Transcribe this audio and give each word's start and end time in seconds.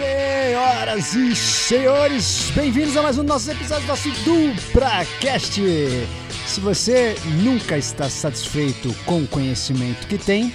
Senhoras 0.00 1.14
e 1.14 1.36
senhores, 1.36 2.50
bem-vindos 2.54 2.96
a 2.96 3.02
mais 3.02 3.18
um 3.18 3.20
dos 3.20 3.28
nossos 3.28 3.48
episódios 3.48 3.84
do 3.84 3.88
nosso 3.88 4.08
DupraCast. 4.24 5.60
Se 6.46 6.58
você 6.58 7.14
nunca 7.42 7.76
está 7.76 8.08
satisfeito 8.08 8.94
com 9.04 9.22
o 9.22 9.28
conhecimento 9.28 10.06
que 10.06 10.16
tem, 10.16 10.54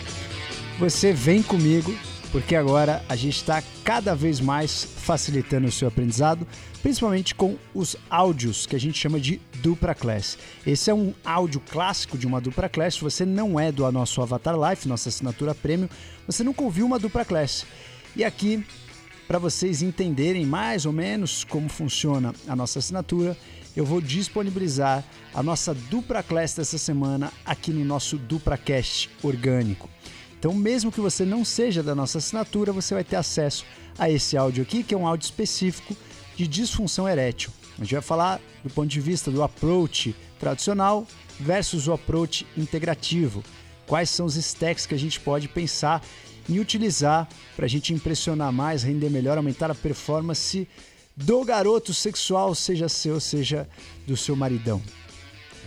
você 0.79 1.13
vem 1.13 1.43
comigo, 1.43 1.95
porque 2.31 2.55
agora 2.55 3.05
a 3.07 3.15
gente 3.15 3.35
está 3.35 3.61
cada 3.83 4.15
vez 4.15 4.39
mais 4.39 4.83
facilitando 4.83 5.67
o 5.67 5.71
seu 5.71 5.89
aprendizado, 5.89 6.47
principalmente 6.81 7.35
com 7.35 7.55
os 7.71 7.95
áudios 8.09 8.65
que 8.65 8.75
a 8.75 8.79
gente 8.79 8.97
chama 8.97 9.19
de 9.19 9.39
dupla 9.61 9.93
class. 9.93 10.39
Esse 10.65 10.89
é 10.89 10.93
um 10.93 11.13
áudio 11.23 11.61
clássico 11.69 12.17
de 12.17 12.25
uma 12.25 12.41
dupla 12.41 12.67
class. 12.67 12.95
Se 12.95 13.01
você 13.01 13.23
não 13.23 13.59
é 13.59 13.71
do 13.71 13.89
nosso 13.91 14.23
Avatar 14.23 14.55
Life, 14.59 14.87
nossa 14.87 15.09
assinatura 15.09 15.53
premium, 15.53 15.87
você 16.25 16.43
nunca 16.43 16.63
ouviu 16.63 16.83
uma 16.87 16.97
dupla 16.97 17.23
class. 17.23 17.63
E 18.15 18.23
aqui 18.23 18.65
para 19.27 19.39
vocês 19.39 19.81
entenderem 19.81 20.45
mais 20.45 20.85
ou 20.85 20.93
menos 20.93 21.43
como 21.43 21.67
funciona 21.67 22.33
a 22.47 22.55
nossa 22.55 22.79
assinatura, 22.79 23.37
eu 23.75 23.83
vou 23.83 23.99
disponibilizar 23.99 25.03
a 25.33 25.43
nossa 25.43 25.73
dupla 25.73 26.23
class 26.23 26.53
dessa 26.53 26.77
semana 26.77 27.31
aqui 27.45 27.71
no 27.71 27.83
nosso 27.83 28.17
DupraCast 28.17 29.09
orgânico. 29.21 29.89
Então, 30.37 30.53
mesmo 30.53 30.91
que 30.91 31.01
você 31.01 31.25
não 31.25 31.43
seja 31.43 31.81
da 31.81 31.95
nossa 31.95 32.19
assinatura, 32.19 32.71
você 32.71 32.93
vai 32.93 33.03
ter 33.03 33.15
acesso 33.15 33.65
a 33.97 34.09
esse 34.09 34.37
áudio 34.37 34.63
aqui, 34.63 34.83
que 34.83 34.93
é 34.93 34.97
um 34.97 35.07
áudio 35.07 35.25
específico 35.25 35.95
de 36.35 36.47
disfunção 36.47 37.09
erétil. 37.09 37.51
A 37.77 37.81
gente 37.81 37.93
vai 37.93 38.01
falar 38.01 38.39
do 38.63 38.69
ponto 38.69 38.87
de 38.87 39.01
vista 39.01 39.31
do 39.31 39.43
approach 39.43 40.15
tradicional 40.39 41.07
versus 41.39 41.87
o 41.87 41.93
approach 41.93 42.45
integrativo. 42.55 43.43
Quais 43.87 44.09
são 44.09 44.25
os 44.25 44.35
stacks 44.35 44.85
que 44.85 44.95
a 44.95 44.99
gente 44.99 45.19
pode 45.19 45.47
pensar 45.47 46.01
em 46.49 46.59
utilizar 46.59 47.27
para 47.55 47.65
a 47.65 47.69
gente 47.69 47.93
impressionar 47.93 48.51
mais, 48.51 48.83
render 48.83 49.09
melhor, 49.09 49.37
aumentar 49.37 49.71
a 49.71 49.75
performance 49.75 50.67
do 51.15 51.43
garoto 51.43 51.93
sexual, 51.93 52.53
seja 52.53 52.89
seu, 52.89 53.19
seja 53.19 53.67
do 54.05 54.17
seu 54.17 54.35
maridão. 54.35 54.81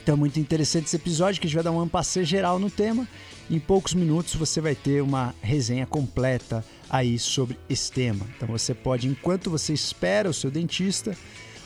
Então 0.03 0.15
é 0.15 0.19
muito 0.19 0.41
interessante 0.41 0.87
esse 0.87 0.97
episódio 0.97 1.41
que 1.41 1.47
a 1.47 1.48
gente 1.48 1.55
vai 1.55 1.65
dar 1.65 1.70
um 1.70 1.81
ampassê 1.81 2.25
geral 2.25 2.59
no 2.59 2.70
tema. 2.70 3.07
Em 3.51 3.59
poucos 3.59 3.95
minutos 3.95 4.35
você 4.35 4.61
vai 4.61 4.75
ter 4.75 5.03
uma 5.03 5.35
resenha 5.43 5.87
completa 5.87 6.65
aí 6.89 7.19
sobre 7.19 7.59
esse 7.69 7.92
tema. 7.92 8.27
Então 8.37 8.48
você 8.48 8.75
pode, 8.75 9.07
enquanto 9.07 9.51
você 9.51 9.73
espera 9.73 10.31
o 10.31 10.35
seu 10.35 10.51
dentista 10.51 11.17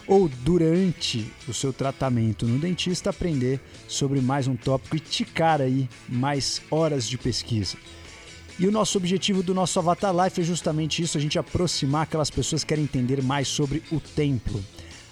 ou 0.07 0.29
durante 0.29 1.31
o 1.47 1.55
seu 1.55 1.73
tratamento 1.73 2.47
no 2.47 2.59
dentista, 2.59 3.11
aprender 3.11 3.61
sobre 3.87 4.21
mais 4.21 4.49
um 4.49 4.57
tópico 4.57 4.97
e 4.97 5.01
ticar 5.01 5.61
aí 5.61 5.89
mais 6.09 6.61
horas 6.71 7.09
de 7.09 7.17
pesquisa. 7.17 7.77
E 8.63 8.67
o 8.69 8.71
nosso 8.71 8.97
objetivo 8.97 9.43
do 9.43 9.53
nosso 9.53 9.77
Avatar 9.81 10.15
Life 10.15 10.41
é 10.41 10.45
justamente 10.45 11.03
isso: 11.03 11.19
a 11.19 11.21
gente 11.21 11.37
aproximar 11.37 12.05
aquelas 12.05 12.31
pessoas 12.31 12.63
que 12.63 12.69
querem 12.69 12.85
entender 12.85 13.21
mais 13.21 13.49
sobre 13.49 13.83
o 13.91 13.99
templo. 13.99 14.65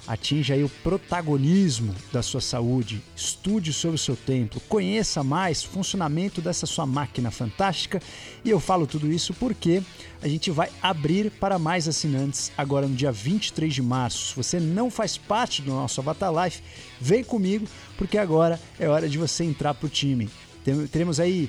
Atinja 0.07 0.55
aí 0.55 0.63
o 0.63 0.69
protagonismo 0.69 1.93
da 2.13 2.23
sua 2.23 2.41
saúde, 2.41 3.03
estude 3.17 3.73
sobre 3.73 3.97
o 3.97 3.99
seu 3.99 4.15
templo, 4.15 4.61
conheça 4.69 5.25
mais 5.25 5.65
o 5.65 5.69
funcionamento 5.69 6.41
dessa 6.41 6.65
sua 6.65 6.87
máquina 6.87 7.33
fantástica. 7.33 8.01
E 8.45 8.51
eu 8.51 8.61
falo 8.61 8.87
tudo 8.87 9.11
isso 9.11 9.35
porque 9.35 9.83
a 10.23 10.29
gente 10.29 10.49
vai 10.53 10.71
abrir 10.81 11.33
para 11.33 11.59
mais 11.59 11.89
assinantes 11.89 12.53
agora 12.57 12.87
no 12.87 12.95
dia 12.95 13.11
23 13.11 13.75
de 13.75 13.83
março. 13.83 14.29
Se 14.29 14.37
você 14.37 14.61
não 14.61 14.93
faz 14.93 15.19
parte 15.19 15.61
do 15.61 15.73
nosso 15.73 16.01
Avatar 16.01 16.33
Life, 16.45 16.63
vem 17.01 17.25
comigo 17.25 17.67
porque 17.99 18.17
agora 18.17 18.61
é 18.79 18.89
hora 18.89 19.09
de 19.09 19.19
você 19.19 19.43
entrar 19.43 19.75
para 19.75 19.87
o 19.87 19.91
time. 19.91 20.31
Teremos 20.93 21.19
aí 21.19 21.49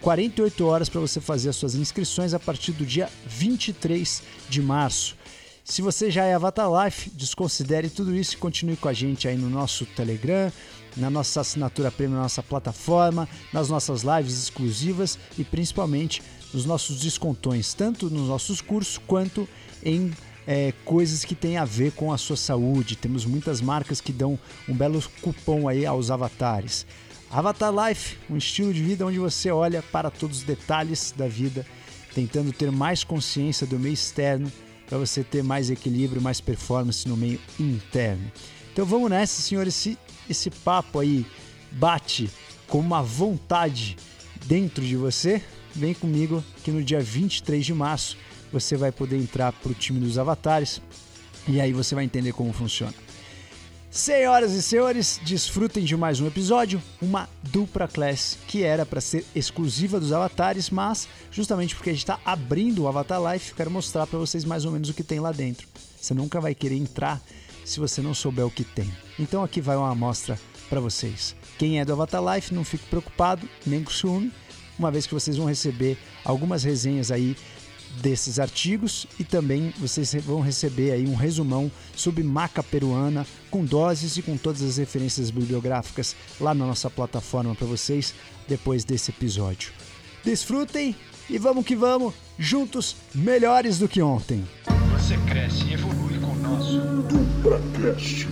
48 0.00 0.66
horas 0.66 0.88
para 0.88 1.00
você 1.00 1.20
fazer 1.20 1.50
as 1.50 1.56
suas 1.56 1.74
inscrições 1.74 2.32
a 2.34 2.38
partir 2.38 2.72
do 2.72 2.86
dia 2.86 3.08
23 3.26 4.22
de 4.48 4.62
março. 4.62 5.16
Se 5.64 5.82
você 5.82 6.10
já 6.10 6.24
é 6.24 6.34
Avatar 6.34 6.68
Life, 6.84 7.10
desconsidere 7.10 7.88
tudo 7.88 8.16
isso 8.16 8.34
e 8.34 8.38
continue 8.38 8.76
com 8.76 8.88
a 8.88 8.92
gente 8.92 9.28
aí 9.28 9.36
no 9.36 9.48
nosso 9.48 9.84
Telegram, 9.86 10.50
na 10.96 11.10
nossa 11.10 11.42
assinatura 11.42 11.90
premium, 11.90 12.16
na 12.16 12.22
nossa 12.22 12.42
plataforma, 12.42 13.28
nas 13.52 13.68
nossas 13.68 14.02
lives 14.02 14.42
exclusivas 14.42 15.18
e 15.38 15.44
principalmente 15.44 16.22
nos 16.52 16.64
nossos 16.64 17.00
descontões, 17.00 17.74
tanto 17.74 18.10
nos 18.10 18.26
nossos 18.26 18.60
cursos 18.60 18.98
quanto 18.98 19.48
em 19.84 20.10
é, 20.46 20.72
coisas 20.84 21.24
que 21.24 21.34
têm 21.34 21.56
a 21.56 21.64
ver 21.64 21.92
com 21.92 22.12
a 22.12 22.18
sua 22.18 22.36
saúde. 22.36 22.96
Temos 22.96 23.24
muitas 23.24 23.60
marcas 23.60 24.00
que 24.00 24.12
dão 24.12 24.38
um 24.68 24.74
belo 24.74 25.00
cupom 25.22 25.68
aí 25.68 25.86
aos 25.86 26.10
avatares. 26.10 26.86
Avatar 27.30 27.72
Life, 27.72 28.16
um 28.28 28.36
estilo 28.36 28.74
de 28.74 28.82
vida 28.82 29.06
onde 29.06 29.18
você 29.18 29.52
olha 29.52 29.82
para 29.82 30.10
todos 30.10 30.38
os 30.38 30.42
detalhes 30.42 31.14
da 31.16 31.28
vida, 31.28 31.64
tentando 32.12 32.52
ter 32.52 32.72
mais 32.72 33.04
consciência 33.04 33.64
do 33.64 33.78
meio 33.78 33.94
externo 33.94 34.50
para 34.86 34.98
você 34.98 35.22
ter 35.22 35.44
mais 35.44 35.70
equilíbrio, 35.70 36.20
mais 36.20 36.40
performance 36.40 37.08
no 37.08 37.16
meio 37.16 37.38
interno. 37.58 38.30
Então 38.72 38.84
vamos 38.84 39.08
nessa, 39.08 39.40
senhores. 39.40 39.74
Se 39.76 39.96
esse 40.28 40.50
papo 40.50 40.98
aí 40.98 41.24
bate 41.70 42.28
com 42.66 42.80
uma 42.80 43.00
vontade 43.00 43.96
dentro 44.46 44.84
de 44.84 44.96
você, 44.96 45.40
vem 45.72 45.94
comigo 45.94 46.42
que 46.64 46.72
no 46.72 46.82
dia 46.82 47.00
23 47.00 47.64
de 47.64 47.72
março 47.72 48.16
você 48.52 48.76
vai 48.76 48.90
poder 48.90 49.16
entrar 49.16 49.52
para 49.52 49.70
o 49.70 49.74
time 49.74 50.00
dos 50.00 50.18
avatares 50.18 50.82
e 51.46 51.60
aí 51.60 51.72
você 51.72 51.94
vai 51.94 52.02
entender 52.02 52.32
como 52.32 52.52
funciona. 52.52 52.94
Senhoras 53.90 54.52
e 54.52 54.62
senhores, 54.62 55.20
desfrutem 55.24 55.82
de 55.82 55.96
mais 55.96 56.20
um 56.20 56.26
episódio, 56.28 56.80
uma 57.02 57.28
dupla 57.42 57.88
class 57.88 58.38
que 58.46 58.62
era 58.62 58.86
para 58.86 59.00
ser 59.00 59.26
exclusiva 59.34 59.98
dos 59.98 60.12
avatares, 60.12 60.70
mas 60.70 61.08
justamente 61.32 61.74
porque 61.74 61.90
a 61.90 61.92
gente 61.92 62.04
está 62.04 62.20
abrindo 62.24 62.84
o 62.84 62.88
Avatar 62.88 63.20
Life, 63.32 63.52
quero 63.52 63.68
mostrar 63.68 64.06
para 64.06 64.16
vocês 64.16 64.44
mais 64.44 64.64
ou 64.64 64.70
menos 64.70 64.90
o 64.90 64.94
que 64.94 65.02
tem 65.02 65.18
lá 65.18 65.32
dentro. 65.32 65.66
Você 66.00 66.14
nunca 66.14 66.40
vai 66.40 66.54
querer 66.54 66.76
entrar 66.76 67.20
se 67.64 67.80
você 67.80 68.00
não 68.00 68.14
souber 68.14 68.46
o 68.46 68.50
que 68.50 68.62
tem. 68.62 68.88
Então 69.18 69.42
aqui 69.42 69.60
vai 69.60 69.76
uma 69.76 69.90
amostra 69.90 70.38
para 70.68 70.78
vocês. 70.78 71.34
Quem 71.58 71.80
é 71.80 71.84
do 71.84 71.92
Avatar 71.92 72.22
Life, 72.36 72.54
não 72.54 72.62
fique 72.62 72.86
preocupado, 72.86 73.48
nem 73.66 73.82
com 73.82 73.90
ciúme, 73.90 74.30
uma 74.78 74.92
vez 74.92 75.04
que 75.04 75.14
vocês 75.14 75.36
vão 75.36 75.46
receber 75.46 75.98
algumas 76.24 76.62
resenhas 76.62 77.10
aí 77.10 77.36
desses 78.00 78.38
artigos 78.38 79.06
e 79.18 79.24
também 79.24 79.72
vocês 79.78 80.14
vão 80.24 80.40
receber 80.40 80.92
aí 80.92 81.06
um 81.06 81.14
resumão 81.14 81.70
sobre 81.94 82.22
maca 82.22 82.62
peruana 82.62 83.26
com 83.50 83.64
doses 83.64 84.16
e 84.16 84.22
com 84.22 84.36
todas 84.36 84.62
as 84.62 84.76
referências 84.76 85.30
bibliográficas 85.30 86.14
lá 86.40 86.54
na 86.54 86.66
nossa 86.66 86.88
plataforma 86.88 87.54
para 87.54 87.66
vocês 87.66 88.14
depois 88.48 88.84
desse 88.84 89.10
episódio. 89.10 89.72
Desfrutem 90.24 90.94
e 91.28 91.38
vamos 91.38 91.64
que 91.64 91.76
vamos, 91.76 92.14
juntos 92.38 92.96
melhores 93.14 93.78
do 93.78 93.88
que 93.88 94.02
ontem. 94.02 94.44
Você 94.92 95.16
cresce 95.28 95.64
e 95.66 95.74
evolui 95.74 96.18
com 96.18 96.32
o 96.32 96.36
nosso 96.36 96.80
DupraCast. 97.02 98.28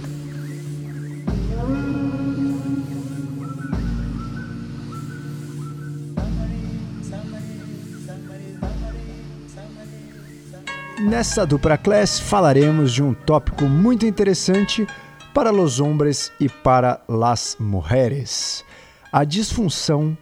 Nessa 11.00 11.46
dupla 11.46 11.78
class 11.78 12.18
falaremos 12.18 12.92
de 12.92 13.04
um 13.04 13.14
tópico 13.14 13.66
muito 13.66 14.04
interessante 14.04 14.84
para 15.32 15.52
os 15.52 15.78
homens 15.78 16.32
e 16.40 16.48
para 16.48 17.00
las 17.08 17.56
mulheres: 17.60 18.64
a 19.12 19.22
disfunção 19.22 20.18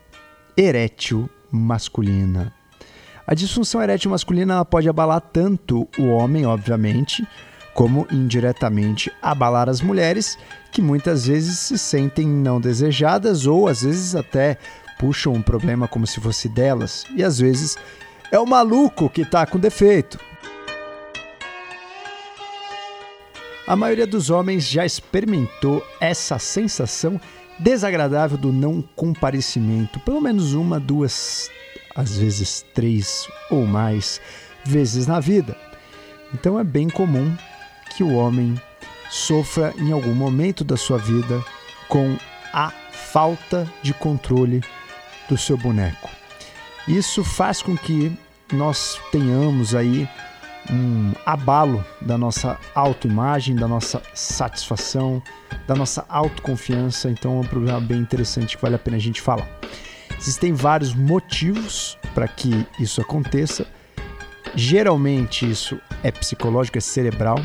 erétil 0.54 1.30
masculina. 1.50 2.52
A 3.26 3.32
disfunção 3.32 3.82
erétil 3.82 4.10
masculina 4.10 4.62
pode 4.66 4.86
abalar 4.86 5.22
tanto 5.22 5.88
o 5.98 6.08
homem, 6.08 6.44
obviamente, 6.44 7.26
como 7.72 8.06
indiretamente 8.12 9.10
abalar 9.22 9.70
as 9.70 9.80
mulheres, 9.80 10.38
que 10.70 10.82
muitas 10.82 11.26
vezes 11.26 11.58
se 11.58 11.78
sentem 11.78 12.28
não 12.28 12.60
desejadas 12.60 13.46
ou 13.46 13.66
às 13.66 13.80
vezes 13.80 14.14
até 14.14 14.58
puxam 14.98 15.32
um 15.32 15.42
problema 15.42 15.88
como 15.88 16.06
se 16.06 16.20
fosse 16.20 16.50
delas, 16.50 17.06
e 17.16 17.24
às 17.24 17.38
vezes 17.38 17.78
é 18.30 18.38
o 18.38 18.46
maluco 18.46 19.08
que 19.08 19.22
está 19.22 19.46
com 19.46 19.58
defeito. 19.58 20.18
A 23.66 23.74
maioria 23.74 24.06
dos 24.06 24.30
homens 24.30 24.64
já 24.68 24.86
experimentou 24.86 25.84
essa 26.00 26.38
sensação 26.38 27.20
desagradável 27.58 28.38
do 28.38 28.52
não 28.52 28.80
comparecimento, 28.80 29.98
pelo 30.00 30.20
menos 30.20 30.54
uma, 30.54 30.78
duas, 30.78 31.50
às 31.94 32.16
vezes 32.16 32.64
três 32.72 33.28
ou 33.50 33.66
mais 33.66 34.20
vezes 34.64 35.08
na 35.08 35.18
vida. 35.18 35.56
Então 36.32 36.60
é 36.60 36.62
bem 36.62 36.88
comum 36.88 37.36
que 37.96 38.04
o 38.04 38.14
homem 38.14 38.54
sofra 39.10 39.74
em 39.78 39.90
algum 39.90 40.14
momento 40.14 40.62
da 40.62 40.76
sua 40.76 40.98
vida 40.98 41.44
com 41.88 42.16
a 42.52 42.70
falta 42.92 43.68
de 43.82 43.92
controle 43.92 44.62
do 45.28 45.36
seu 45.36 45.56
boneco. 45.56 46.08
Isso 46.86 47.24
faz 47.24 47.62
com 47.62 47.76
que 47.76 48.16
nós 48.52 49.00
tenhamos 49.10 49.74
aí 49.74 50.08
um 50.70 51.12
abalo 51.24 51.84
da 52.00 52.18
nossa 52.18 52.58
autoimagem, 52.74 53.54
da 53.54 53.68
nossa 53.68 54.02
satisfação, 54.14 55.22
da 55.66 55.74
nossa 55.74 56.04
autoconfiança. 56.08 57.10
Então 57.10 57.36
é 57.36 57.40
um 57.40 57.46
problema 57.46 57.80
bem 57.80 57.98
interessante 57.98 58.56
que 58.56 58.62
vale 58.62 58.74
a 58.74 58.78
pena 58.78 58.96
a 58.96 59.00
gente 59.00 59.20
falar. 59.20 59.48
Existem 60.18 60.52
vários 60.52 60.94
motivos 60.94 61.98
para 62.14 62.26
que 62.26 62.66
isso 62.80 63.00
aconteça. 63.00 63.66
Geralmente 64.54 65.48
isso 65.48 65.78
é 66.02 66.10
psicológico, 66.10 66.78
é 66.78 66.80
cerebral. 66.80 67.38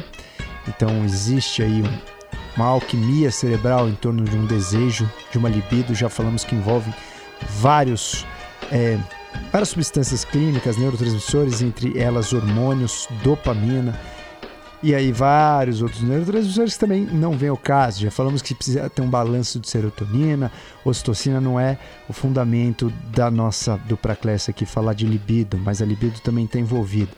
Então 0.68 1.04
existe 1.04 1.62
aí 1.62 1.82
um, 1.82 2.00
uma 2.56 2.68
alquimia 2.68 3.32
cerebral 3.32 3.90
em 3.90 3.96
torno 3.96 4.24
de 4.24 4.36
um 4.36 4.46
desejo, 4.46 5.10
de 5.32 5.38
uma 5.38 5.50
libido. 5.50 5.94
Já 5.94 6.10
falamos 6.10 6.44
que 6.44 6.56
envolve 6.56 6.94
vários, 7.60 8.26
é, 8.72 8.98
várias 9.52 9.70
substâncias 9.70 10.24
clínicas, 10.24 10.78
neurotransmissores, 10.78 11.62
entre 11.62 11.98
elas 12.00 12.32
hormônios, 12.34 13.08
dopamina 13.24 14.00
e 14.84 14.96
aí 14.96 15.12
vários 15.12 15.82
outros 15.82 16.02
neurotransmissores 16.02 16.74
que 16.74 16.80
também 16.80 17.06
não 17.06 17.38
vem 17.38 17.50
ao 17.50 17.58
caso. 17.58 18.02
Já 18.02 18.10
falamos 18.10 18.42
que 18.42 18.56
precisa 18.56 18.90
ter 18.90 19.02
um 19.02 19.10
balanço 19.10 19.60
de 19.60 19.70
serotonina, 19.70 20.52
ocitocina 20.84 21.40
não 21.40 21.60
é 21.60 21.78
o 22.10 22.14
fundamento 22.14 22.92
da 23.14 23.30
nossa 23.30 23.78
do 23.78 23.96
Pracless 23.96 24.50
aqui 24.50 24.66
falar 24.66 24.94
de 24.94 25.06
libido, 25.06 25.58
mas 25.58 25.82
a 25.82 25.86
libido 25.86 26.20
também 26.22 26.46
está 26.46 26.58
envolvida. 26.58 27.12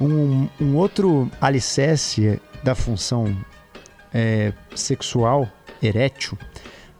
Um, 0.00 0.48
um, 0.58 0.76
outro 0.76 1.30
alicerce 1.40 2.40
da 2.64 2.74
função 2.74 3.36
é, 4.12 4.54
sexual 4.74 5.46
erétil 5.82 6.38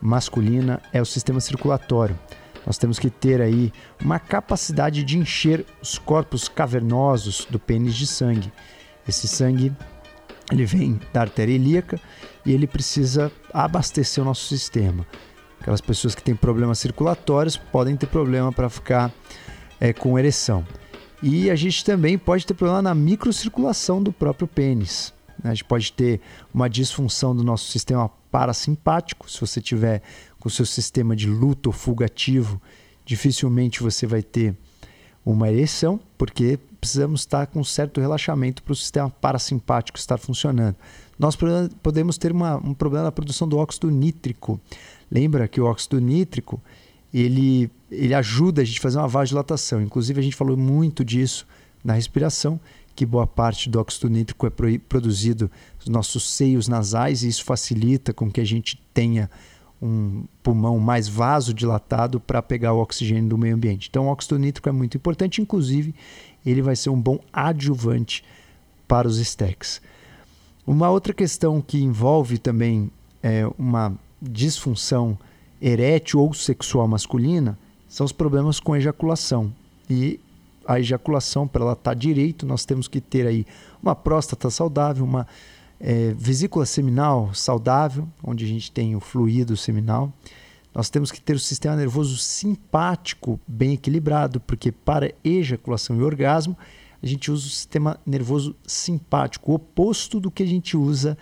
masculina 0.01 0.83
é 0.93 1.01
o 1.01 1.07
sistema 1.07 1.41
circulatório. 1.41 2.19
Nós 2.67 2.79
temos 2.79 2.99
que 2.99 3.11
ter 3.11 3.41
aí 3.41 3.73
uma 4.03 4.19
capacidade 4.19 5.03
de 5.03 5.19
encher 5.19 5.67
os 5.83 5.99
corpos 5.99 6.49
cavernosos 6.49 7.47
do 7.51 7.59
pênis 7.59 7.95
de 7.95 8.07
sangue. 8.07 8.53
Esse 9.07 9.27
sangue 9.27 9.73
ele 10.51 10.65
vem 10.65 11.01
da 11.13 11.23
artéria 11.23 11.55
ilíaca 11.55 12.01
e 12.45 12.53
ele 12.53 12.67
precisa 12.67 13.33
abastecer 13.53 14.23
o 14.23 14.27
nosso 14.27 14.47
sistema. 14.47 15.07
Aquelas 15.61 15.81
pessoas 15.81 16.15
que 16.15 16.23
têm 16.23 16.35
problemas 16.35 16.79
circulatórios 16.79 17.57
podem 17.57 17.97
ter 17.97 18.07
problema 18.07 18.53
para 18.53 18.69
ficar 18.69 19.13
é, 19.81 19.93
com 19.93 20.19
ereção. 20.19 20.67
E 21.23 21.51
a 21.51 21.55
gente 21.55 21.85
também 21.85 22.19
pode 22.19 22.45
ter 22.45 22.55
problema 22.55 22.83
na 22.83 22.95
microcirculação 22.95 24.03
do 24.03 24.13
próprio 24.13 24.49
pênis. 24.49 25.15
Né? 25.43 25.53
A 25.53 25.55
gente 25.55 25.65
pode 25.65 25.93
ter 25.93 26.21
uma 26.53 26.69
disfunção 26.69 27.35
do 27.35 27.45
nosso 27.45 27.71
sistema 27.71 28.11
parasimpático. 28.31 29.31
Se 29.31 29.41
você 29.41 29.61
tiver 29.61 30.03
com 30.43 30.49
seu 30.49 30.67
sistema 30.67 31.15
de 31.15 31.29
luta 31.29 31.69
ou 31.69 31.73
fuga 31.73 32.07
ativo, 32.07 32.61
dificilmente 33.05 33.81
você 33.81 34.09
vai 34.09 34.25
ter 34.25 34.57
uma 35.25 35.49
ereção, 35.49 36.01
porque 36.19 36.59
precisamos 36.81 37.21
estar 37.21 37.47
com 37.47 37.63
certo 37.63 38.01
relaxamento 38.01 38.61
para 38.61 38.73
o 38.73 38.75
sistema 38.75 39.09
parasimpático 39.09 39.97
estar 39.97 40.19
funcionando. 40.19 40.75
Nós 41.17 41.39
podemos 41.81 42.19
ter 42.19 42.33
uma, 42.33 42.57
um 42.57 42.75
problema 42.75 43.05
na 43.05 43.13
produção 43.13 43.47
do 43.47 43.57
óxido 43.57 43.89
nítrico. 43.89 44.61
Lembra 45.09 45.47
que 45.47 45.61
o 45.61 45.65
óxido 45.65 46.01
nítrico 46.01 46.61
ele, 47.15 47.71
ele 47.89 48.13
ajuda 48.13 48.63
a 48.63 48.65
gente 48.65 48.81
a 48.81 48.83
fazer 48.83 48.99
uma 48.99 49.07
vasodilatação. 49.07 49.81
Inclusive, 49.81 50.19
a 50.19 50.25
gente 50.25 50.35
falou 50.35 50.57
muito 50.57 51.05
disso 51.05 51.47
na 51.85 51.93
respiração, 51.93 52.59
que 52.97 53.07
boa 53.07 53.29
parte 53.29 53.71
do 53.71 53.79
óxido 53.79 54.09
nítrico 54.09 54.45
é 54.45 54.51
produzido 54.51 55.49
nos 55.79 55.89
nossos 55.89 56.29
seios 56.33 56.67
nasais 56.67 57.23
e 57.23 57.29
isso 57.29 57.45
facilita 57.45 58.13
com 58.13 58.29
que 58.29 58.41
a 58.41 58.45
gente 58.45 58.83
tenha 58.93 59.31
um 59.83 60.25
pulmão 60.43 60.79
mais 60.79 61.09
vasodilatado 61.09 62.21
para 62.21 62.41
pegar 62.41 62.73
o 62.73 62.81
oxigênio 62.81 63.29
do 63.29 63.37
meio 63.37 63.57
ambiente. 63.57 63.89
Então, 63.91 64.07
o 64.07 64.09
óxido 64.09 64.39
nítrico 64.39 64.69
é 64.69 64.73
muito 64.73 64.97
importante, 64.97 65.43
inclusive, 65.43 65.93
ele 66.47 66.63
vai 66.63 66.77
ser 66.77 66.91
um 66.91 67.01
bom 67.01 67.19
adjuvante 67.33 68.25
para 68.87 69.09
os 69.09 69.19
stacks. 69.19 69.83
Uma 70.65 70.89
outra 70.89 71.13
questão 71.13 71.61
que 71.61 71.83
envolve 71.83 72.39
também 72.39 72.91
é, 73.21 73.45
uma 73.59 73.93
disfunção 74.21 75.19
erétil 75.61 76.21
ou 76.21 76.33
sexual 76.33 76.87
masculina 76.87 77.59
são 77.89 78.07
os 78.07 78.13
problemas 78.13 78.61
com 78.61 78.77
ejaculação. 78.77 79.53
E 79.91 80.21
a 80.65 80.79
ejaculação, 80.79 81.49
para 81.49 81.63
ela 81.63 81.73
estar 81.73 81.91
tá 81.91 81.95
direito, 81.95 82.47
nós 82.47 82.65
temos 82.65 82.87
que 82.87 83.01
ter 83.01 83.27
aí 83.27 83.45
uma 83.83 83.97
próstata 83.97 84.49
saudável, 84.49 85.05
uma 85.05 85.27
é, 85.83 86.15
vesícula 86.17 86.65
seminal 86.65 87.35
saudável, 87.35 88.09
onde 88.23 88.45
a 88.45 88.49
gente 88.49 88.71
tem 88.71 88.95
o 88.95 89.01
fluido 89.01 89.57
seminal. 89.57 90.13
Nós 90.73 90.89
temos 90.89 91.11
que 91.11 91.21
ter 91.21 91.35
o 91.35 91.41
sistema 91.41 91.75
nervoso 91.75 92.17
simpático 92.17 93.39
bem 93.47 93.75
equilibrado, 93.75 94.41
porque 94.41 94.71
para 94.71 95.13
ejaculação 95.25 95.97
e 95.99 96.03
orgasmo, 96.03 96.57
a 97.03 97.07
gente 97.07 97.33
usa 97.33 97.47
o 97.47 97.51
sistema 97.51 97.99
nervoso 98.07 98.55
simpático, 98.65 99.51
o 99.51 99.57
oposto 99.57 100.21
do 100.21 100.31
que 100.31 100.45
a 100.45 100.47
gente 100.47 100.77
usa 100.77 101.19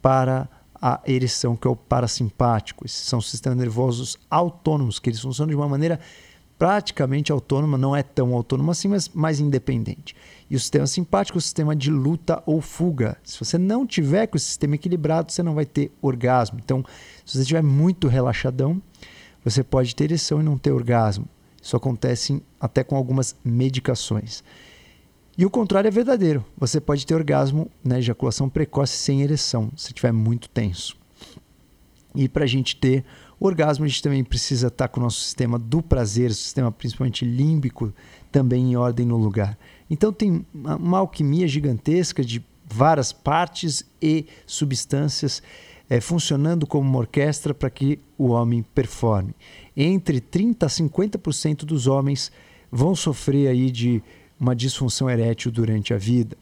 para 0.00 0.48
a 0.80 1.00
ereção, 1.06 1.56
que 1.56 1.66
é 1.66 1.70
o 1.70 1.74
parasimpático. 1.74 2.86
Esses 2.86 3.04
são 3.04 3.20
sistemas 3.20 3.58
nervosos 3.58 4.16
autônomos, 4.30 5.00
que 5.00 5.10
eles 5.10 5.20
funcionam 5.20 5.50
de 5.50 5.56
uma 5.56 5.68
maneira 5.68 5.98
praticamente 6.56 7.32
autônoma, 7.32 7.76
não 7.76 7.96
é 7.96 8.02
tão 8.02 8.32
autônoma 8.32 8.72
assim, 8.72 8.86
mas 8.86 9.08
mais 9.08 9.40
independente. 9.40 10.14
E 10.50 10.56
o 10.56 10.60
sistema 10.60 10.86
simpático 10.86 11.38
é 11.38 11.40
o 11.40 11.42
sistema 11.42 11.74
de 11.74 11.90
luta 11.90 12.42
ou 12.46 12.60
fuga. 12.60 13.16
Se 13.24 13.38
você 13.38 13.56
não 13.56 13.86
tiver 13.86 14.26
com 14.26 14.36
o 14.36 14.40
sistema 14.40 14.74
equilibrado, 14.74 15.32
você 15.32 15.42
não 15.42 15.54
vai 15.54 15.64
ter 15.64 15.90
orgasmo. 16.02 16.60
Então, 16.62 16.84
se 17.24 17.34
você 17.34 17.42
estiver 17.42 17.62
muito 17.62 18.08
relaxadão, 18.08 18.80
você 19.44 19.62
pode 19.62 19.94
ter 19.94 20.04
ereção 20.04 20.40
e 20.40 20.44
não 20.44 20.58
ter 20.58 20.70
orgasmo. 20.70 21.28
Isso 21.62 21.76
acontece 21.76 22.42
até 22.60 22.84
com 22.84 22.96
algumas 22.96 23.34
medicações. 23.42 24.44
E 25.36 25.44
o 25.44 25.50
contrário 25.50 25.88
é 25.88 25.90
verdadeiro. 25.90 26.44
Você 26.56 26.80
pode 26.80 27.06
ter 27.06 27.14
orgasmo 27.14 27.70
na 27.82 27.94
né, 27.94 27.98
ejaculação 28.00 28.48
precoce 28.48 28.96
sem 28.96 29.22
ereção, 29.22 29.70
se 29.76 29.88
estiver 29.88 30.12
muito 30.12 30.48
tenso. 30.48 30.96
E 32.14 32.28
para 32.28 32.44
a 32.44 32.46
gente 32.46 32.76
ter 32.76 33.04
orgasmo, 33.40 33.84
a 33.84 33.88
gente 33.88 34.02
também 34.02 34.22
precisa 34.22 34.68
estar 34.68 34.86
tá 34.86 34.88
com 34.88 35.00
o 35.00 35.02
nosso 35.02 35.20
sistema 35.20 35.58
do 35.58 35.82
prazer, 35.82 36.32
sistema 36.32 36.70
principalmente 36.70 37.24
límbico, 37.24 37.92
também 38.30 38.72
em 38.72 38.76
ordem 38.76 39.04
no 39.04 39.16
lugar. 39.16 39.58
Então 39.94 40.12
tem 40.12 40.44
uma 40.52 40.98
alquimia 40.98 41.46
gigantesca 41.46 42.24
de 42.24 42.44
várias 42.66 43.12
partes 43.12 43.84
e 44.02 44.26
substâncias 44.44 45.40
é, 45.88 46.00
funcionando 46.00 46.66
como 46.66 46.88
uma 46.88 46.98
orquestra 46.98 47.54
para 47.54 47.70
que 47.70 48.00
o 48.18 48.30
homem 48.30 48.64
performe. 48.74 49.36
Entre 49.76 50.20
30% 50.20 50.64
a 50.64 50.66
50% 50.66 51.58
dos 51.58 51.86
homens 51.86 52.32
vão 52.72 52.96
sofrer 52.96 53.46
aí 53.46 53.70
de 53.70 54.02
uma 54.38 54.56
disfunção 54.56 55.08
erétil 55.08 55.52
durante 55.52 55.94
a 55.94 55.96
vida. 55.96 56.36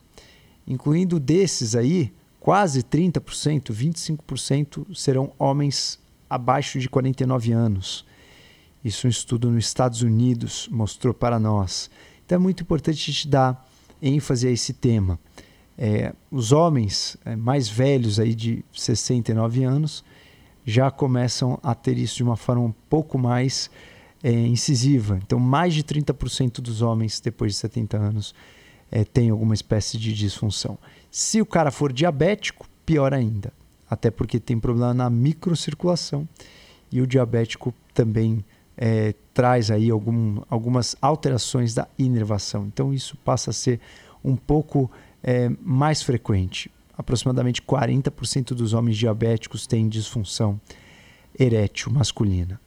Incluindo 0.66 1.20
desses 1.20 1.76
aí, 1.76 2.10
quase 2.40 2.82
30%, 2.82 3.70
25% 3.70 4.96
serão 4.96 5.30
homens 5.38 6.00
abaixo 6.30 6.78
de 6.78 6.88
49 6.88 7.52
anos. 7.52 8.06
Isso 8.82 9.06
um 9.06 9.10
estudo 9.10 9.50
nos 9.50 9.66
Estados 9.66 10.00
Unidos 10.00 10.70
mostrou 10.72 11.12
para 11.12 11.38
nós. 11.38 11.90
Então 12.24 12.36
é 12.36 12.38
muito 12.38 12.62
importante 12.62 12.94
a 12.94 13.12
gente 13.12 13.28
dar 13.28 13.68
ênfase 14.00 14.46
a 14.46 14.50
esse 14.50 14.72
tema. 14.72 15.18
É, 15.76 16.12
os 16.30 16.52
homens 16.52 17.16
é, 17.24 17.34
mais 17.34 17.68
velhos 17.68 18.20
aí 18.20 18.34
de 18.34 18.64
69 18.72 19.64
anos 19.64 20.04
já 20.64 20.90
começam 20.90 21.58
a 21.62 21.74
ter 21.74 21.98
isso 21.98 22.16
de 22.16 22.22
uma 22.22 22.36
forma 22.36 22.62
um 22.62 22.74
pouco 22.88 23.18
mais 23.18 23.70
é, 24.22 24.30
incisiva. 24.30 25.18
Então, 25.24 25.38
mais 25.38 25.74
de 25.74 25.82
30% 25.82 26.60
dos 26.60 26.82
homens 26.82 27.20
depois 27.20 27.52
de 27.52 27.58
70 27.58 27.96
anos 27.96 28.34
é, 28.90 29.04
tem 29.04 29.30
alguma 29.30 29.54
espécie 29.54 29.98
de 29.98 30.12
disfunção. 30.12 30.78
Se 31.10 31.40
o 31.40 31.46
cara 31.46 31.70
for 31.70 31.92
diabético, 31.92 32.68
pior 32.84 33.12
ainda 33.12 33.52
até 33.92 34.10
porque 34.10 34.40
tem 34.40 34.58
problema 34.58 34.94
na 34.94 35.10
microcirculação 35.10 36.26
e 36.90 37.02
o 37.02 37.06
diabético 37.06 37.74
também 37.92 38.42
é, 38.76 39.14
traz 39.34 39.70
aí 39.70 39.90
algum, 39.90 40.42
algumas 40.48 40.96
alterações 41.00 41.74
da 41.74 41.88
inervação. 41.98 42.66
Então 42.66 42.92
isso 42.92 43.16
passa 43.18 43.50
a 43.50 43.52
ser 43.52 43.80
um 44.24 44.36
pouco 44.36 44.90
é, 45.22 45.50
mais 45.60 46.02
frequente. 46.02 46.70
Aproximadamente 46.96 47.62
40% 47.62 48.54
dos 48.54 48.72
homens 48.72 48.96
diabéticos 48.96 49.66
têm 49.66 49.88
disfunção 49.88 50.60
erétil 51.38 51.90
masculina. 51.90 52.60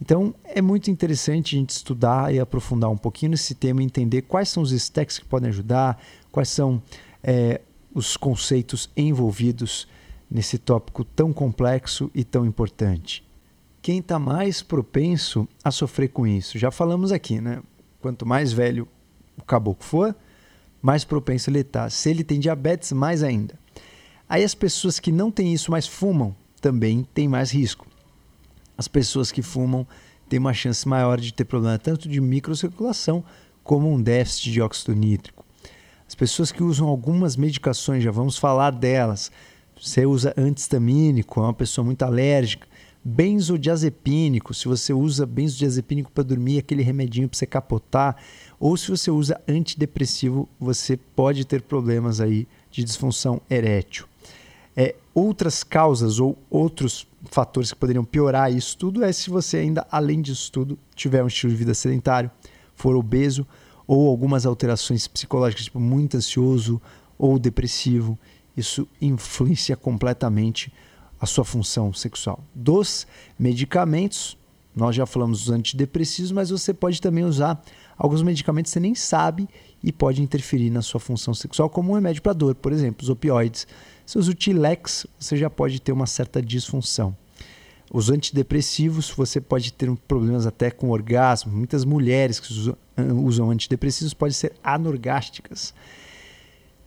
Então 0.00 0.34
é 0.44 0.62
muito 0.62 0.90
interessante 0.90 1.56
a 1.56 1.58
gente 1.58 1.70
estudar 1.70 2.32
e 2.32 2.38
aprofundar 2.38 2.90
um 2.90 2.96
pouquinho 2.96 3.30
nesse 3.30 3.54
tema 3.54 3.82
entender 3.82 4.22
quais 4.22 4.48
são 4.48 4.62
os 4.62 4.70
stacks 4.72 5.18
que 5.18 5.24
podem 5.24 5.48
ajudar, 5.48 6.00
quais 6.30 6.48
são 6.48 6.80
é, 7.22 7.60
os 7.92 8.16
conceitos 8.16 8.88
envolvidos 8.96 9.88
nesse 10.30 10.58
tópico 10.58 11.04
tão 11.04 11.32
complexo 11.32 12.10
e 12.14 12.22
tão 12.22 12.44
importante. 12.44 13.27
Quem 13.80 14.00
está 14.00 14.18
mais 14.18 14.62
propenso 14.62 15.48
a 15.62 15.70
sofrer 15.70 16.08
com 16.08 16.26
isso? 16.26 16.58
Já 16.58 16.70
falamos 16.70 17.12
aqui, 17.12 17.40
né? 17.40 17.62
Quanto 18.00 18.26
mais 18.26 18.52
velho 18.52 18.88
o 19.36 19.44
caboclo 19.44 19.84
for, 19.84 20.16
mais 20.82 21.04
propenso 21.04 21.50
ele 21.50 21.60
está. 21.60 21.88
Se 21.88 22.10
ele 22.10 22.24
tem 22.24 22.40
diabetes, 22.40 22.92
mais 22.92 23.22
ainda. 23.22 23.58
Aí 24.28 24.44
as 24.44 24.54
pessoas 24.54 24.98
que 24.98 25.10
não 25.10 25.30
têm 25.30 25.54
isso, 25.54 25.70
mas 25.70 25.86
fumam, 25.86 26.34
também 26.60 27.06
têm 27.14 27.28
mais 27.28 27.50
risco. 27.50 27.86
As 28.76 28.86
pessoas 28.86 29.32
que 29.32 29.42
fumam 29.42 29.86
têm 30.28 30.38
uma 30.38 30.52
chance 30.52 30.86
maior 30.86 31.18
de 31.18 31.32
ter 31.32 31.44
problema 31.44 31.78
tanto 31.78 32.08
de 32.08 32.20
microcirculação 32.20 33.24
como 33.64 33.92
um 33.92 34.00
déficit 34.00 34.52
de 34.52 34.60
óxido 34.60 34.94
nítrico. 34.94 35.44
As 36.06 36.14
pessoas 36.14 36.52
que 36.52 36.62
usam 36.62 36.88
algumas 36.88 37.36
medicações, 37.36 38.02
já 38.02 38.10
vamos 38.10 38.38
falar 38.38 38.70
delas, 38.70 39.30
você 39.80 40.06
usa 40.06 40.34
antihistamínico, 40.36 41.40
é 41.40 41.44
uma 41.44 41.54
pessoa 41.54 41.84
muito 41.84 42.02
alérgica, 42.02 42.66
benzodiazepínico, 43.08 44.52
se 44.52 44.68
você 44.68 44.92
usa 44.92 45.24
benzodiazepínico 45.24 46.12
para 46.12 46.22
dormir, 46.22 46.58
aquele 46.58 46.82
remedinho 46.82 47.28
para 47.28 47.38
você 47.38 47.46
capotar, 47.46 48.16
ou 48.60 48.76
se 48.76 48.90
você 48.90 49.10
usa 49.10 49.40
antidepressivo, 49.48 50.46
você 50.60 50.96
pode 50.96 51.46
ter 51.46 51.62
problemas 51.62 52.20
aí 52.20 52.46
de 52.70 52.84
disfunção 52.84 53.40
erétil. 53.48 54.06
É, 54.76 54.94
outras 55.14 55.64
causas 55.64 56.20
ou 56.20 56.36
outros 56.50 57.06
fatores 57.30 57.72
que 57.72 57.78
poderiam 57.78 58.04
piorar 58.04 58.52
isso 58.52 58.76
tudo 58.76 59.02
é 59.02 59.10
se 59.10 59.30
você 59.30 59.56
ainda, 59.56 59.86
além 59.90 60.20
disso 60.20 60.52
tudo, 60.52 60.78
tiver 60.94 61.24
um 61.24 61.26
estilo 61.26 61.52
de 61.52 61.58
vida 61.58 61.74
sedentário, 61.74 62.30
for 62.74 62.94
obeso 62.94 63.46
ou 63.86 64.08
algumas 64.08 64.44
alterações 64.44 65.08
psicológicas, 65.08 65.64
tipo 65.64 65.80
muito 65.80 66.16
ansioso 66.16 66.80
ou 67.18 67.38
depressivo. 67.38 68.18
Isso 68.56 68.86
influencia 69.00 69.76
completamente 69.76 70.70
a 71.20 71.26
sua 71.26 71.44
função 71.44 71.92
sexual. 71.92 72.44
Dos 72.54 73.06
medicamentos, 73.38 74.36
nós 74.74 74.94
já 74.94 75.06
falamos 75.06 75.40
dos 75.40 75.50
antidepressivos, 75.50 76.30
mas 76.30 76.50
você 76.50 76.72
pode 76.72 77.00
também 77.00 77.24
usar 77.24 77.62
alguns 77.96 78.22
medicamentos 78.22 78.70
que 78.70 78.74
você 78.74 78.80
nem 78.80 78.94
sabe 78.94 79.48
e 79.82 79.92
pode 79.92 80.22
interferir 80.22 80.70
na 80.70 80.82
sua 80.82 81.00
função 81.00 81.34
sexual, 81.34 81.68
como 81.68 81.92
um 81.92 81.94
remédio 81.94 82.22
para 82.22 82.32
dor, 82.32 82.54
por 82.54 82.72
exemplo, 82.72 83.02
os 83.02 83.10
opioides. 83.10 83.66
Se 84.06 84.18
usa 84.18 84.30
o 84.30 84.34
Tilex, 84.34 85.06
você 85.18 85.36
já 85.36 85.50
pode 85.50 85.80
ter 85.80 85.92
uma 85.92 86.06
certa 86.06 86.40
disfunção. 86.40 87.16
Os 87.92 88.10
antidepressivos, 88.10 89.10
você 89.10 89.40
pode 89.40 89.72
ter 89.72 89.90
problemas 90.06 90.46
até 90.46 90.70
com 90.70 90.90
orgasmo. 90.90 91.50
Muitas 91.50 91.84
mulheres 91.84 92.38
que 92.38 92.52
usam 93.24 93.50
antidepressivos 93.50 94.12
podem 94.12 94.34
ser 94.34 94.52
anorgásticas. 94.62 95.72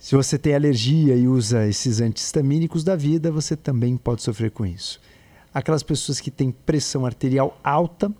Se 0.02 0.16
você 0.16 0.36
tem 0.36 0.56
alergia 0.56 1.16
e 1.16 1.28
usa 1.28 1.68
esses 1.68 2.02
antihistamínicos 2.02 2.84
da 2.84 2.96
vida, 2.96 3.32
você 3.32 3.56
também 3.56 3.96
pode 3.96 4.24
sofrer 4.24 4.50
com 4.50 4.66
isso. 4.66 5.00
Aquelas 5.54 5.84
pessoas 5.84 6.20
que 6.20 6.32
têm 6.32 6.50
pressão 6.50 7.06
arterial 7.06 7.56
alta, 7.64 8.12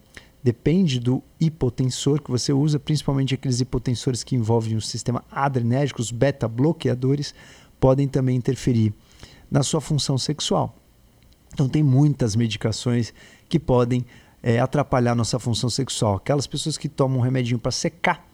depende 0.44 1.00
do 1.00 1.24
hipotensor 1.40 2.22
que 2.22 2.30
você 2.30 2.54
usa, 2.54 2.80
principalmente 2.80 3.34
aqueles 3.34 3.62
hipotensores 3.62 4.24
que 4.24 4.36
envolvem 4.36 4.76
o 4.76 4.82
sistema 4.82 5.24
adrenérgico, 5.32 6.00
os 6.00 6.12
beta-bloqueadores, 6.12 7.34
podem 7.80 8.08
também 8.08 8.36
interferir 8.38 8.94
na 9.50 9.64
sua 9.64 9.82
função 9.82 10.20
sexual. 10.20 10.76
Então, 11.52 11.68
tem 11.68 11.82
muitas 11.82 12.36
medicações 12.36 13.12
que 13.50 13.58
podem 13.60 14.06
é, 14.44 14.60
atrapalhar 14.60 15.16
nossa 15.16 15.40
função 15.40 15.70
sexual. 15.70 16.18
Aquelas 16.18 16.46
pessoas 16.46 16.78
que 16.78 16.88
tomam 16.88 17.18
um 17.18 17.22
remedinho 17.22 17.58
para 17.58 17.72
secar, 17.72 18.30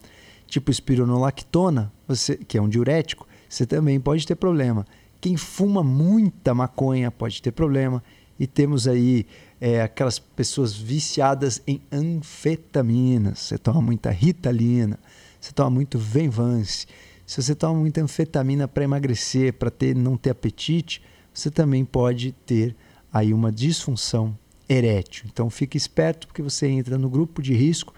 tipo 0.48 0.70
espironolactona, 0.70 1.94
você, 2.06 2.36
que 2.36 2.58
é 2.58 2.62
um 2.62 2.68
diurético, 2.68 3.26
você 3.50 3.66
também 3.66 4.00
pode 4.00 4.26
ter 4.26 4.36
problema. 4.36 4.86
Quem 5.20 5.36
fuma 5.36 5.84
muita 5.84 6.54
maconha 6.54 7.10
pode 7.12 7.42
ter 7.42 7.52
problema. 7.52 8.04
E 8.40 8.46
temos 8.46 8.88
aí 8.88 9.26
é, 9.60 9.82
aquelas 9.82 10.20
pessoas 10.20 10.76
viciadas 10.76 11.62
em 11.66 11.82
anfetaminas. 11.92 13.40
Você 13.40 13.58
toma 13.58 13.82
muita 13.82 14.12
ritalina, 14.12 15.00
você 15.40 15.52
toma 15.52 15.72
muito 15.72 15.98
Venvance. 15.98 16.86
Se 17.26 17.42
você 17.42 17.56
toma 17.56 17.80
muita 17.80 18.02
anfetamina 18.02 18.68
para 18.68 18.84
emagrecer, 18.84 19.54
para 19.54 19.72
ter 19.72 19.96
não 19.96 20.16
ter 20.16 20.30
apetite, 20.30 21.02
você 21.34 21.50
também 21.50 21.84
pode 21.84 22.32
ter 22.46 22.76
aí 23.12 23.34
uma 23.34 23.52
disfunção 23.52 24.38
erétil. 24.70 25.26
Então 25.32 25.50
fique 25.50 25.78
esperto 25.78 26.28
porque 26.28 26.42
você 26.42 26.68
entra 26.68 26.98
no 26.98 27.10
grupo 27.10 27.42
de 27.42 27.54
risco 27.54 27.94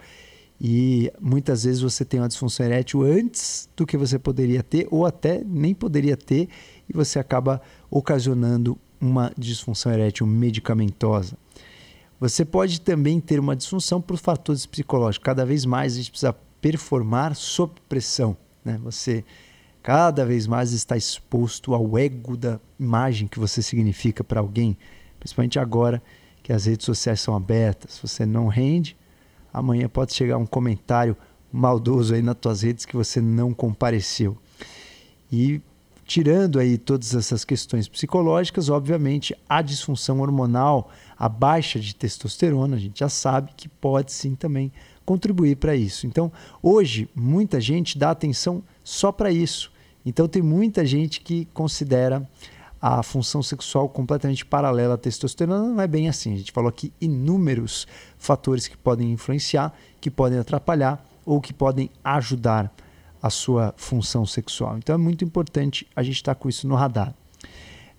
e 0.62 1.12
muitas 1.22 1.64
vezes 1.64 1.82
você 1.82 2.04
tem 2.04 2.20
uma 2.20 2.28
disfunção 2.28 2.66
erétil 2.66 3.04
antes 3.04 3.70
do 3.78 3.86
que 3.86 3.98
você 3.98 4.20
poderia 4.20 4.62
ter, 4.62 4.88
ou 4.92 5.06
até 5.06 5.42
nem 5.46 5.74
poderia 5.74 6.18
ter, 6.18 6.50
e 6.88 6.94
você 6.94 7.18
acaba 7.18 7.62
ocasionando 7.90 8.78
uma 9.00 9.32
disfunção 9.38 9.92
erétil 9.92 10.28
medicamentosa. 10.28 11.38
Você 12.20 12.44
pode 12.44 12.82
também 12.82 13.22
ter 13.22 13.40
uma 13.40 13.56
disfunção 13.56 14.02
por 14.02 14.18
fatores 14.18 14.66
psicológicos. 14.66 15.24
Cada 15.24 15.46
vez 15.46 15.64
mais 15.64 15.94
a 15.94 15.98
gente 15.98 16.12
precisa 16.12 16.36
performar 16.60 17.34
sob 17.34 17.74
pressão. 17.88 18.36
Né? 18.66 18.78
Você 18.84 19.24
cada 19.82 20.26
vez 20.26 20.46
mais 20.46 20.74
está 20.74 20.98
exposto 20.98 21.74
ao 21.74 21.98
ego 21.98 22.36
da 22.36 22.60
imagem 22.78 23.30
que 23.30 23.40
você 23.40 23.62
significa 23.62 24.22
para 24.22 24.42
alguém, 24.42 24.78
principalmente 25.18 25.58
agora 25.58 26.04
que 26.44 26.52
as 26.52 26.66
redes 26.66 26.86
sociais 26.86 27.22
são 27.22 27.34
abertas. 27.34 27.98
Você 28.00 28.26
não 28.26 28.48
rende, 28.48 28.98
amanhã 29.54 29.88
pode 29.90 30.14
chegar 30.14 30.38
um 30.38 30.46
comentário 30.46 31.16
maldoso 31.52 32.14
aí 32.14 32.22
nas 32.22 32.36
tuas 32.36 32.62
redes 32.62 32.86
que 32.86 32.96
você 32.96 33.20
não 33.20 33.54
compareceu. 33.54 34.38
E 35.32 35.62
tirando 36.06 36.60
aí 36.60 36.78
todas 36.78 37.14
essas 37.14 37.46
questões 37.46 37.88
psicológicas, 37.88 38.70
obviamente 38.70 39.36
a 39.48 39.62
disfunção 39.62 40.22
hormonal, 40.22 40.90
a 41.18 41.30
baixa 41.30 41.80
de 41.80 41.94
testosterona, 41.94 42.76
a 42.76 42.80
gente 42.80 43.00
já 43.00 43.10
sabe 43.10 43.52
que 43.56 43.70
pode 43.70 44.12
sim 44.12 44.36
também 44.36 44.72
contribuir 45.06 45.58
para 45.58 45.76
isso. 45.76 46.08
Então, 46.08 46.32
hoje 46.62 47.10
muita 47.16 47.60
gente 47.60 47.98
dá 47.98 48.12
atenção 48.12 48.64
só 48.84 49.12
para 49.12 49.32
isso. 49.32 49.72
Então 50.06 50.28
tem 50.28 50.42
muita 50.42 50.86
gente 50.86 51.22
que 51.22 51.46
considera 51.54 52.28
a 52.82 53.04
função 53.04 53.44
sexual 53.44 53.90
completamente 53.90 54.46
paralela 54.46 54.94
à 54.94 54.98
testosterona 54.98 55.68
não 55.68 55.82
é 55.82 55.88
bem 55.88 56.08
assim. 56.08 56.34
A 56.34 56.38
gente 56.38 56.52
falou 56.52 56.70
aqui 56.70 56.94
inúmeros 57.02 57.86
fatores 58.18 58.68
que 58.68 58.78
podem 58.78 59.12
influenciar, 59.12 59.74
que 60.00 60.10
podem 60.10 60.40
atrapalhar 60.40 61.06
ou 61.26 61.42
que 61.42 61.54
podem 61.54 61.90
ajudar 62.04 62.74
a 63.22 63.30
sua 63.30 63.74
função 63.76 64.26
sexual. 64.26 64.78
Então 64.78 64.96
é 64.96 64.98
muito 64.98 65.26
importante 65.26 65.86
a 65.96 66.02
gente 66.02 66.16
estar 66.16 66.36
com 66.36 66.48
isso 66.48 66.68
no 66.68 66.76
radar. 66.76 67.14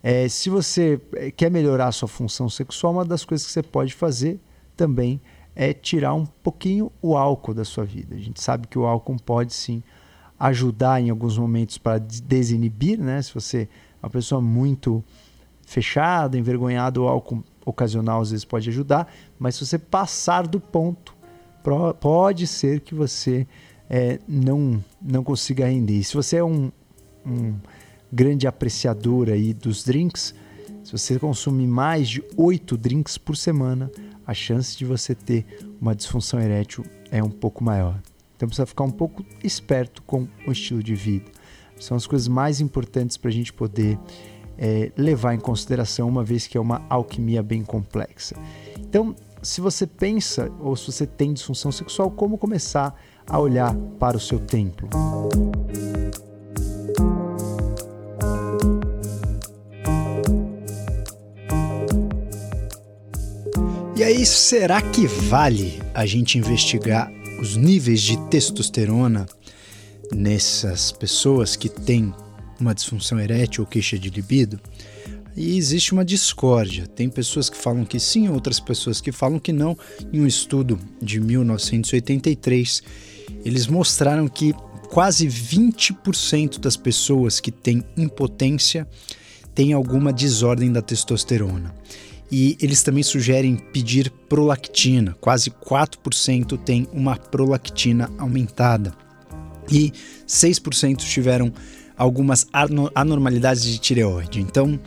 É, 0.03 0.27
se 0.27 0.49
você 0.49 0.99
é, 1.13 1.29
quer 1.29 1.51
melhorar 1.51 1.87
a 1.87 1.91
sua 1.91 2.07
função 2.07 2.49
sexual, 2.49 2.93
uma 2.93 3.05
das 3.05 3.23
coisas 3.23 3.45
que 3.45 3.53
você 3.53 3.61
pode 3.61 3.93
fazer 3.93 4.39
também 4.75 5.21
é 5.55 5.73
tirar 5.73 6.15
um 6.15 6.25
pouquinho 6.25 6.91
o 7.01 7.15
álcool 7.15 7.53
da 7.53 7.63
sua 7.63 7.85
vida. 7.85 8.15
A 8.15 8.19
gente 8.19 8.41
sabe 8.41 8.67
que 8.67 8.79
o 8.79 8.85
álcool 8.85 9.17
pode 9.23 9.53
sim 9.53 9.83
ajudar 10.39 10.99
em 10.99 11.11
alguns 11.11 11.37
momentos 11.37 11.77
para 11.77 11.99
desinibir, 11.99 12.99
né? 12.99 13.21
Se 13.21 13.31
você 13.31 13.69
uma 14.01 14.09
pessoa 14.09 14.41
muito 14.41 15.03
fechada, 15.65 16.37
envergonhada, 16.37 16.99
o 16.99 17.07
álcool 17.07 17.43
ocasional 17.65 18.21
às 18.21 18.31
vezes 18.31 18.45
pode 18.45 18.69
ajudar, 18.69 19.11
mas 19.39 19.55
se 19.55 19.65
você 19.65 19.77
passar 19.77 20.47
do 20.47 20.59
ponto, 20.59 21.15
pode 21.99 22.47
ser 22.47 22.81
que 22.81 22.95
você 22.95 23.47
é, 23.89 24.19
não, 24.27 24.83
não 25.01 25.23
consiga 25.23 25.67
render. 25.67 25.99
E 25.99 26.03
se 26.03 26.13
você 26.13 26.37
é 26.37 26.43
um, 26.43 26.71
um 27.25 27.55
grande 28.11 28.47
apreciador 28.47 29.29
aí 29.29 29.53
dos 29.53 29.83
drinks, 29.83 30.33
se 30.83 30.91
você 30.91 31.19
consumir 31.19 31.67
mais 31.67 32.09
de 32.09 32.23
oito 32.35 32.77
drinks 32.77 33.17
por 33.17 33.37
semana, 33.37 33.91
a 34.25 34.33
chance 34.33 34.77
de 34.77 34.85
você 34.85 35.13
ter 35.13 35.45
uma 35.79 35.95
disfunção 35.95 36.39
erétil 36.39 36.85
é 37.11 37.21
um 37.23 37.29
pouco 37.29 37.63
maior. 37.63 37.99
Então 38.35 38.47
precisa 38.47 38.65
ficar 38.65 38.83
um 38.83 38.91
pouco 38.91 39.23
esperto 39.43 40.01
com 40.03 40.27
o 40.47 40.51
estilo 40.51 40.81
de 40.81 40.95
vida. 40.95 41.29
São 41.81 41.97
as 41.97 42.05
coisas 42.05 42.27
mais 42.27 42.61
importantes 42.61 43.17
para 43.17 43.29
a 43.29 43.33
gente 43.33 43.51
poder 43.51 43.97
é, 44.55 44.91
levar 44.95 45.33
em 45.33 45.39
consideração, 45.39 46.07
uma 46.07 46.23
vez 46.23 46.45
que 46.45 46.55
é 46.55 46.61
uma 46.61 46.85
alquimia 46.87 47.41
bem 47.41 47.63
complexa. 47.63 48.35
Então, 48.79 49.15
se 49.41 49.59
você 49.59 49.87
pensa 49.87 50.51
ou 50.59 50.75
se 50.75 50.91
você 50.91 51.07
tem 51.07 51.33
disfunção 51.33 51.71
sexual, 51.71 52.11
como 52.11 52.37
começar 52.37 52.95
a 53.27 53.39
olhar 53.39 53.75
para 53.99 54.15
o 54.15 54.19
seu 54.19 54.37
templo? 54.37 54.87
E 63.95 64.03
aí, 64.03 64.23
será 64.23 64.79
que 64.83 65.07
vale 65.07 65.81
a 65.95 66.05
gente 66.05 66.37
investigar 66.37 67.11
os 67.39 67.57
níveis 67.57 68.01
de 68.01 68.17
testosterona 68.27 69.25
nessas 70.13 70.91
pessoas 70.91 71.55
que 71.55 71.69
têm 71.69 72.13
uma 72.59 72.75
disfunção 72.75 73.19
erétil 73.19 73.63
ou 73.63 73.67
queixa 73.67 73.97
de 73.97 74.09
libido, 74.09 74.59
e 75.35 75.57
existe 75.57 75.93
uma 75.93 76.03
discórdia. 76.03 76.85
Tem 76.87 77.09
pessoas 77.09 77.49
que 77.49 77.57
falam 77.57 77.85
que 77.85 77.99
sim, 77.99 78.29
outras 78.29 78.59
pessoas 78.59 78.99
que 78.99 79.11
falam 79.11 79.39
que 79.39 79.53
não. 79.53 79.77
Em 80.11 80.21
um 80.21 80.27
estudo 80.27 80.77
de 81.01 81.19
1983, 81.19 82.83
eles 83.45 83.67
mostraram 83.67 84.27
que 84.27 84.53
quase 84.89 85.27
20% 85.27 86.59
das 86.59 86.75
pessoas 86.75 87.39
que 87.39 87.51
têm 87.51 87.83
impotência 87.95 88.85
têm 89.55 89.73
alguma 89.73 90.11
desordem 90.11 90.71
da 90.71 90.81
testosterona. 90.81 91.73
E 92.29 92.57
eles 92.61 92.83
também 92.83 93.03
sugerem 93.03 93.55
pedir 93.57 94.09
prolactina. 94.29 95.15
Quase 95.19 95.49
4% 95.49 96.57
têm 96.63 96.87
uma 96.93 97.17
prolactina 97.17 98.09
aumentada 98.17 98.93
e 99.71 99.91
6% 100.27 100.97
tiveram 100.97 101.51
algumas 101.97 102.47
anormalidades 102.93 103.63
de 103.63 103.77
tireoide. 103.79 104.41
Então, 104.41 104.79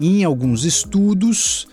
em 0.00 0.24
alguns 0.24 0.64
estudos, 0.64 1.68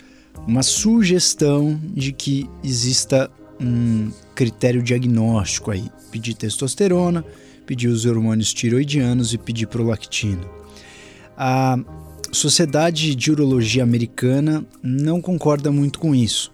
uma 0.46 0.62
sugestão 0.62 1.80
de 1.82 2.12
que 2.12 2.48
exista 2.62 3.30
um 3.60 4.10
critério 4.34 4.82
diagnóstico 4.82 5.70
aí, 5.70 5.84
pedir 6.10 6.34
testosterona, 6.34 7.24
pedir 7.66 7.88
os 7.88 8.04
hormônios 8.04 8.52
tiroidianos 8.52 9.32
e 9.32 9.38
pedir 9.38 9.66
prolactina. 9.66 10.44
Ah, 11.36 11.78
Sociedade 12.30 13.14
de 13.14 13.30
Urologia 13.30 13.82
Americana 13.82 14.64
não 14.82 15.20
concorda 15.20 15.70
muito 15.70 15.98
com 15.98 16.14
isso. 16.14 16.52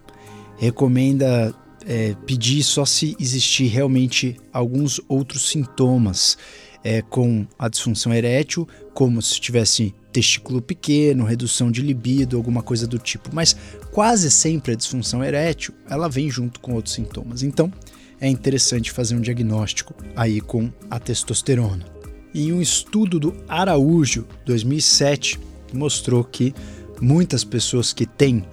Recomenda 0.57 1.53
é, 1.85 2.15
pedir 2.25 2.63
só 2.63 2.85
se 2.85 3.15
existir 3.19 3.67
realmente 3.67 4.37
alguns 4.51 4.99
outros 5.07 5.49
sintomas 5.49 6.37
é, 6.83 7.01
com 7.01 7.45
a 7.57 7.69
disfunção 7.69 8.13
erétil, 8.13 8.67
como 8.93 9.21
se 9.21 9.39
tivesse 9.39 9.93
testículo 10.11 10.61
pequeno, 10.61 11.23
redução 11.23 11.71
de 11.71 11.81
libido, 11.81 12.35
alguma 12.35 12.61
coisa 12.61 12.85
do 12.85 12.97
tipo. 12.97 13.29
Mas 13.33 13.55
quase 13.91 14.29
sempre 14.29 14.73
a 14.73 14.75
disfunção 14.75 15.23
erétil 15.23 15.73
ela 15.89 16.09
vem 16.09 16.29
junto 16.29 16.59
com 16.59 16.73
outros 16.73 16.95
sintomas. 16.95 17.43
Então 17.43 17.71
é 18.19 18.27
interessante 18.27 18.91
fazer 18.91 19.15
um 19.15 19.21
diagnóstico 19.21 19.95
aí 20.15 20.41
com 20.41 20.71
a 20.89 20.99
testosterona. 20.99 21.85
Em 22.33 22.51
um 22.53 22.61
estudo 22.61 23.19
do 23.19 23.35
Araújo, 23.47 24.25
2007, 24.45 25.39
mostrou 25.73 26.23
que 26.23 26.53
muitas 27.01 27.43
pessoas 27.43 27.91
que 27.91 28.05
têm 28.05 28.45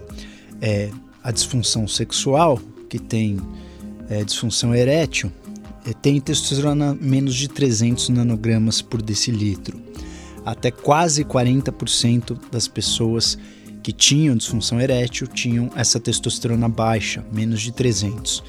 é, 0.61 0.89
a 1.23 1.31
disfunção 1.31 1.87
sexual, 1.87 2.59
que 2.89 2.99
têm 2.99 3.39
é, 4.09 4.23
disfunção 4.23 4.73
erétil, 4.73 5.31
é, 5.85 5.93
têm 5.93 6.19
testosterona 6.19 6.97
menos 6.99 7.35
de 7.35 7.47
300 7.47 8.09
nanogramas 8.09 8.81
por 8.81 9.01
decilitro. 9.01 9.79
Até 10.45 10.71
quase 10.71 11.23
40% 11.23 12.37
das 12.51 12.67
pessoas 12.67 13.37
que 13.83 13.93
tinham 13.93 14.35
disfunção 14.35 14.81
erétil 14.81 15.27
tinham 15.27 15.69
essa 15.75 15.99
testosterona 15.99 16.67
baixa, 16.67 17.23
menos 17.31 17.61
de 17.61 17.71
300. 17.71 18.43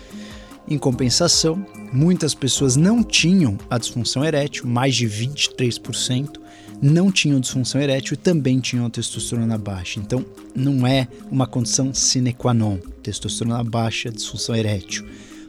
Em 0.68 0.78
compensação, 0.78 1.64
muitas 1.92 2.35
pessoas 2.35 2.76
não 2.76 3.02
tinham 3.02 3.59
a 3.68 3.78
disfunção 3.78 4.25
erétil, 4.25 4.66
mais 4.66 4.94
de 4.94 5.06
23% 5.06 6.40
não 6.82 7.10
tinham 7.10 7.40
disfunção 7.40 7.80
erétil 7.80 8.14
e 8.14 8.16
também 8.16 8.58
tinham 8.58 8.88
testosterona 8.88 9.58
baixa. 9.58 10.00
Então, 10.00 10.25
não 10.54 10.87
é 10.87 11.06
uma 11.30 11.46
condição 11.46 11.92
sine 11.92 12.32
qua 12.32 12.54
non, 12.54 12.78
testosterona 13.02 13.62
baixa, 13.62 14.10
disfunção 14.10 14.54
erétil. 14.54 15.06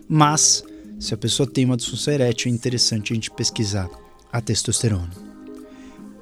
Mas, 0.07 0.63
se 0.99 1.13
a 1.13 1.17
pessoa 1.17 1.49
tem 1.49 1.65
uma 1.65 1.77
disfunção 1.77 2.13
erétil, 2.13 2.51
é 2.51 2.53
interessante 2.53 3.13
a 3.13 3.15
gente 3.15 3.31
pesquisar 3.31 3.89
a 4.31 4.41
testosterona. 4.41 5.09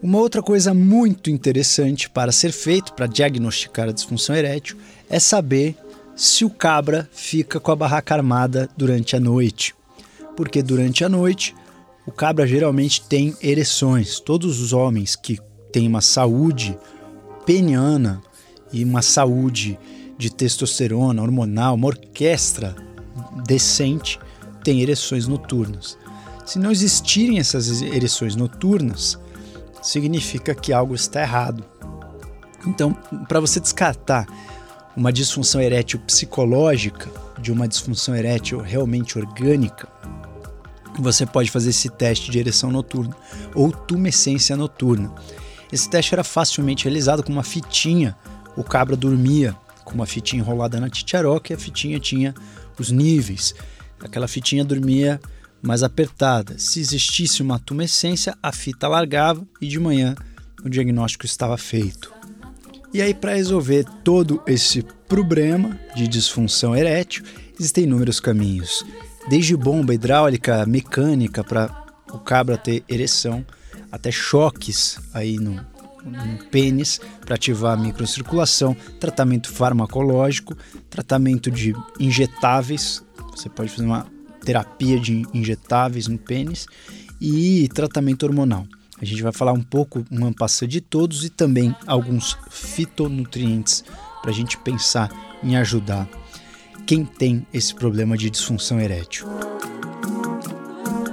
Uma 0.02 0.20
outra 0.20 0.42
coisa 0.42 0.74
muito 0.74 1.30
interessante 1.30 2.10
para 2.10 2.32
ser 2.32 2.54
feito 2.54 2.94
para 2.94 3.06
diagnosticar 3.06 3.90
a 3.90 3.92
disfunção 3.92 4.34
erétil 4.34 4.78
é 5.10 5.20
saber 5.20 5.76
se 6.16 6.46
o 6.46 6.50
cabra 6.50 7.10
fica 7.12 7.60
com 7.60 7.72
a 7.72 7.76
barraca 7.76 8.16
armada 8.16 8.70
durante 8.78 9.16
a 9.16 9.20
noite. 9.20 9.76
Porque 10.38 10.64
durante 10.64 11.04
a 11.04 11.10
noite 11.10 11.54
o 12.10 12.12
cabra 12.12 12.48
geralmente 12.48 13.04
tem 13.04 13.36
ereções. 13.40 14.20
Todos 14.20 14.60
os 14.60 14.74
homens 14.74 15.16
que 15.16 15.38
têm 15.72 15.88
uma 15.88 16.02
saúde 16.02 16.76
peniana 17.46 18.20
e 18.74 18.84
uma 18.84 19.04
saúde 19.04 19.78
de 20.18 20.32
testosterona 20.32 21.22
hormonal, 21.22 21.76
uma 21.76 21.86
orquestra 21.86 22.76
decente, 23.46 24.20
têm 24.64 24.82
ereções 24.82 25.28
noturnas. 25.28 26.00
Se 26.48 26.58
não 26.58 26.72
existirem 26.72 27.38
essas 27.38 27.80
ereções 27.84 28.36
noturnas, 28.36 29.20
significa 29.80 30.56
que 30.56 30.74
algo 30.74 30.96
está 30.96 31.22
errado. 31.22 31.64
Então, 32.66 32.92
para 33.28 33.40
você 33.40 33.60
descartar 33.60 34.26
uma 34.98 35.14
disfunção 35.14 35.62
erétil 35.62 36.00
psicológica 36.00 37.08
de 37.40 37.52
uma 37.52 37.68
disfunção 37.68 38.16
erétil 38.16 38.60
realmente 38.60 39.16
orgânica, 39.20 39.88
você 40.98 41.26
pode 41.26 41.52
fazer 41.52 41.70
esse 41.70 41.90
teste 41.90 42.32
de 42.32 42.40
ereção 42.40 42.72
noturna 42.72 43.16
ou 43.54 43.72
tumescência 43.72 44.56
noturna. 44.56 45.14
Esse 45.72 45.90
teste 45.90 46.14
era 46.14 46.24
facilmente 46.24 46.86
realizado 46.86 47.24
com 47.24 47.32
uma 47.32 47.44
fitinha. 47.44 48.16
O 48.56 48.64
cabra 48.64 48.96
dormia 48.96 49.56
com 49.84 49.94
uma 49.94 50.06
fitinha 50.06 50.42
enrolada 50.42 50.80
na 50.80 50.90
titiaroca 50.90 51.54
e 51.54 51.56
a 51.56 51.60
fitinha 51.60 52.00
tinha 52.00 52.34
os 52.78 52.90
níveis. 52.92 53.54
Aquela 54.00 54.28
fitinha 54.28 54.66
dormia 54.66 55.20
mais 55.62 55.84
apertada. 55.84 56.58
Se 56.58 56.80
existisse 56.80 57.42
uma 57.42 57.60
tumescência, 57.60 58.36
a 58.42 58.52
fita 58.52 58.88
largava 58.88 59.46
e 59.62 59.68
de 59.68 59.80
manhã 59.80 60.16
o 60.64 60.70
diagnóstico 60.70 61.26
estava 61.26 61.58
feito. 61.58 62.12
E 62.94 63.02
aí, 63.02 63.14
para 63.14 63.36
resolver 63.36 63.86
todo 64.04 64.42
esse 64.48 64.84
problema 65.08 65.80
de 65.96 66.08
disfunção 66.08 66.76
erétil, 66.76 67.24
existem 67.60 67.84
inúmeros 67.84 68.20
caminhos. 68.20 68.84
Desde 69.30 69.56
bomba 69.56 69.94
hidráulica, 69.94 70.66
mecânica 70.66 71.44
para 71.44 71.70
o 72.12 72.18
cabra 72.18 72.58
ter 72.58 72.84
ereção, 72.90 73.46
até 73.92 74.12
choques 74.12 75.00
aí 75.14 75.38
no, 75.38 75.54
no 76.04 76.46
pênis 76.50 77.00
para 77.24 77.36
ativar 77.36 77.78
a 77.78 77.82
microcirculação, 77.82 78.76
tratamento 79.00 79.52
farmacológico, 79.52 80.58
tratamento 80.90 81.52
de 81.52 81.76
injetáveis, 82.00 83.04
você 83.32 83.48
pode 83.48 83.70
fazer 83.70 83.86
uma 83.86 84.08
terapia 84.44 85.00
de 85.00 85.24
injetáveis 85.32 86.08
no 86.08 86.18
pênis 86.18 86.66
e 87.22 87.70
tratamento 87.70 88.24
hormonal. 88.24 88.66
A 89.00 89.06
gente 89.06 89.22
vai 89.22 89.32
falar 89.32 89.54
um 89.54 89.62
pouco, 89.62 90.04
uma 90.10 90.34
passa 90.34 90.68
de 90.68 90.82
todos 90.82 91.24
e 91.24 91.30
também 91.30 91.76
alguns 91.86 92.36
fitonutrientes 92.50 93.84
para 94.24 94.32
a 94.32 94.34
gente 94.34 94.58
pensar 94.58 95.12
em 95.44 95.56
ajudar 95.56 96.10
quem 96.90 97.06
tem 97.06 97.46
esse 97.54 97.76
problema 97.76 98.18
de 98.18 98.32
disfunção 98.32 98.80
erétil. 98.80 99.28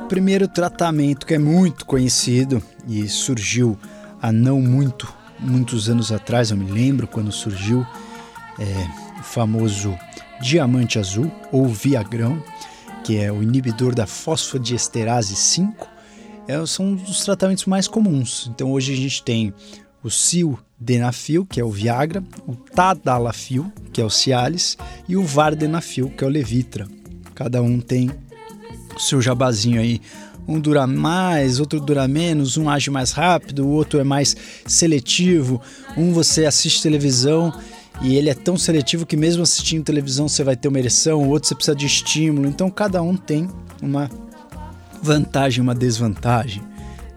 O 0.05 0.09
primeiro 0.09 0.49
tratamento 0.49 1.27
que 1.27 1.35
é 1.35 1.39
muito 1.39 1.85
conhecido 1.85 2.63
e 2.89 3.07
surgiu 3.07 3.79
há 4.23 4.33
não 4.33 4.59
muito, 4.59 5.07
muitos 5.39 5.91
anos 5.91 6.11
atrás, 6.11 6.51
eu 6.51 6.57
me 6.57 6.65
lembro 6.71 7.07
quando 7.07 7.31
surgiu 7.31 7.87
é, 8.59 9.21
o 9.21 9.23
famoso 9.23 9.95
diamante 10.41 10.99
azul 10.99 11.31
ou 11.53 11.69
viagrão, 11.69 12.43
que 13.05 13.19
é 13.19 13.31
o 13.31 13.43
inibidor 13.43 13.95
da 13.95 14.07
fosfodiesterase 14.07 15.37
5 15.37 15.87
é, 16.49 16.65
são 16.65 16.95
os 16.95 17.23
tratamentos 17.23 17.67
mais 17.67 17.87
comuns. 17.87 18.49
Então 18.51 18.73
hoje 18.73 18.95
a 18.95 18.97
gente 18.97 19.23
tem 19.23 19.53
o 20.07 20.11
sildenafil, 20.11 21.45
que 21.45 21.61
é 21.61 21.65
o 21.65 21.71
Viagra, 21.71 22.23
o 22.47 22.55
tadalafil, 22.55 23.73
que 23.93 24.01
é 24.01 24.05
o 24.05 24.11
Cialis, 24.11 24.79
e 25.09 25.17
o 25.17 25.25
vardenafil, 25.25 26.11
que 26.11 26.23
é 26.23 26.27
o 26.27 26.31
Levitra. 26.31 26.87
Cada 27.35 27.61
um 27.61 27.81
tem 27.81 28.13
o 28.95 29.01
seu 29.01 29.21
jabazinho 29.21 29.81
aí. 29.81 30.01
Um 30.47 30.61
dura 30.61 30.87
mais, 30.87 31.59
outro 31.59 31.81
dura 31.81 32.07
menos, 32.07 32.57
um 32.57 32.71
age 32.71 32.89
mais 32.89 33.11
rápido, 33.11 33.67
o 33.67 33.71
outro 33.71 33.99
é 33.99 34.05
mais 34.05 34.37
seletivo. 34.65 35.61
Um 35.97 36.13
você 36.13 36.47
assiste 36.47 36.81
televisão 36.81 37.53
e 38.01 38.15
ele 38.15 38.31
é 38.31 38.35
tão 38.35 38.57
seletivo 38.57 39.05
que 39.05 39.17
mesmo 39.17 39.43
assistindo 39.43 39.83
televisão 39.83 40.29
você 40.29 40.45
vai 40.45 40.55
ter 40.55 40.69
uma 40.69 40.79
ereção, 40.79 41.21
o 41.21 41.29
outro 41.31 41.49
você 41.49 41.55
precisa 41.57 41.77
de 41.77 41.85
estímulo. 41.85 42.47
Então 42.47 42.71
cada 42.71 43.03
um 43.03 43.17
tem 43.17 43.49
uma 43.83 44.09
vantagem, 45.03 45.61
uma 45.61 45.75
desvantagem. 45.75 46.63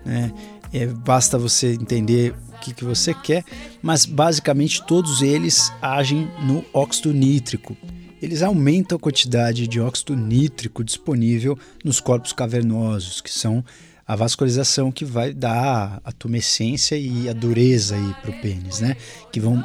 Né? 0.03 0.33
É, 0.73 0.87
basta 0.87 1.37
você 1.37 1.73
entender 1.73 2.33
que, 2.59 2.73
que 2.73 2.83
você 2.83 3.13
quer, 3.13 3.43
mas 3.81 4.05
basicamente 4.05 4.85
todos 4.85 5.21
eles 5.21 5.71
agem 5.81 6.29
no 6.43 6.63
óxido 6.73 7.13
nítrico. 7.13 7.75
Eles 8.21 8.41
aumentam 8.41 8.97
a 8.97 8.99
quantidade 8.99 9.67
de 9.67 9.79
óxido 9.79 10.15
nítrico 10.15 10.83
disponível 10.83 11.57
nos 11.83 11.99
corpos 11.99 12.33
cavernosos, 12.33 13.21
que 13.21 13.31
são 13.31 13.63
a 14.05 14.15
vascularização 14.15 14.91
que 14.91 15.05
vai 15.05 15.33
dar 15.33 16.01
a 16.03 16.11
tumescência 16.11 16.95
e 16.95 17.29
a 17.29 17.33
dureza 17.33 17.95
para 18.21 18.31
o 18.31 18.41
pênis, 18.41 18.79
né? 18.79 18.97
Que 19.31 19.39
vão 19.39 19.63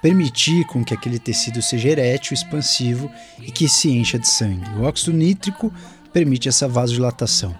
permitir 0.00 0.64
com 0.66 0.84
que 0.84 0.94
aquele 0.94 1.18
tecido 1.18 1.60
seja 1.60 1.88
erétil, 1.88 2.34
expansivo 2.34 3.10
e 3.40 3.52
que 3.52 3.68
se 3.68 3.90
encha 3.90 4.18
de 4.18 4.28
sangue. 4.28 4.68
O 4.78 4.82
óxido 4.82 5.16
nítrico 5.16 5.72
permite 6.12 6.48
essa 6.48 6.68
vasodilatação. 6.68 7.54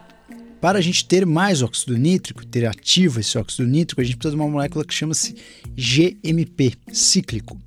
Para 0.62 0.78
a 0.78 0.80
gente 0.80 1.04
ter 1.04 1.26
mais 1.26 1.60
óxido 1.60 1.98
nítrico, 1.98 2.46
ter 2.46 2.64
ativo 2.66 3.18
esse 3.18 3.36
óxido 3.36 3.68
nítrico, 3.68 4.00
a 4.00 4.04
gente 4.04 4.16
precisa 4.16 4.36
de 4.36 4.40
uma 4.40 4.48
molécula 4.48 4.84
que 4.84 4.94
chama-se 4.94 5.34
GMP, 5.76 6.74
cíclico. 6.92 7.60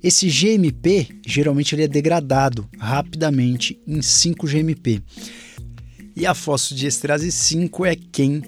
Esse 0.00 0.28
GMP, 0.28 1.08
geralmente 1.26 1.74
ele 1.74 1.82
é 1.82 1.88
degradado 1.88 2.68
rapidamente 2.78 3.76
em 3.84 3.98
5-GMP. 3.98 5.02
E 6.14 6.24
a 6.26 6.32
fosfodiesterase 6.32 7.32
5 7.32 7.84
é 7.84 7.96
quem 7.96 8.40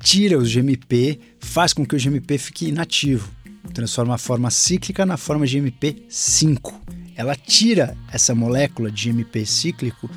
tira 0.00 0.38
os 0.38 0.50
GMP, 0.50 1.20
faz 1.38 1.74
com 1.74 1.84
que 1.84 1.94
o 1.94 1.98
GMP 1.98 2.38
fique 2.38 2.68
inativo, 2.68 3.30
transforma 3.74 4.14
a 4.14 4.18
forma 4.18 4.50
cíclica 4.50 5.04
na 5.04 5.18
forma 5.18 5.44
GMP5. 5.44 6.72
Ela 7.14 7.36
tira 7.36 7.94
essa 8.10 8.34
molécula 8.34 8.90
de 8.90 9.12
GMP 9.12 9.44
cíclico 9.44 10.08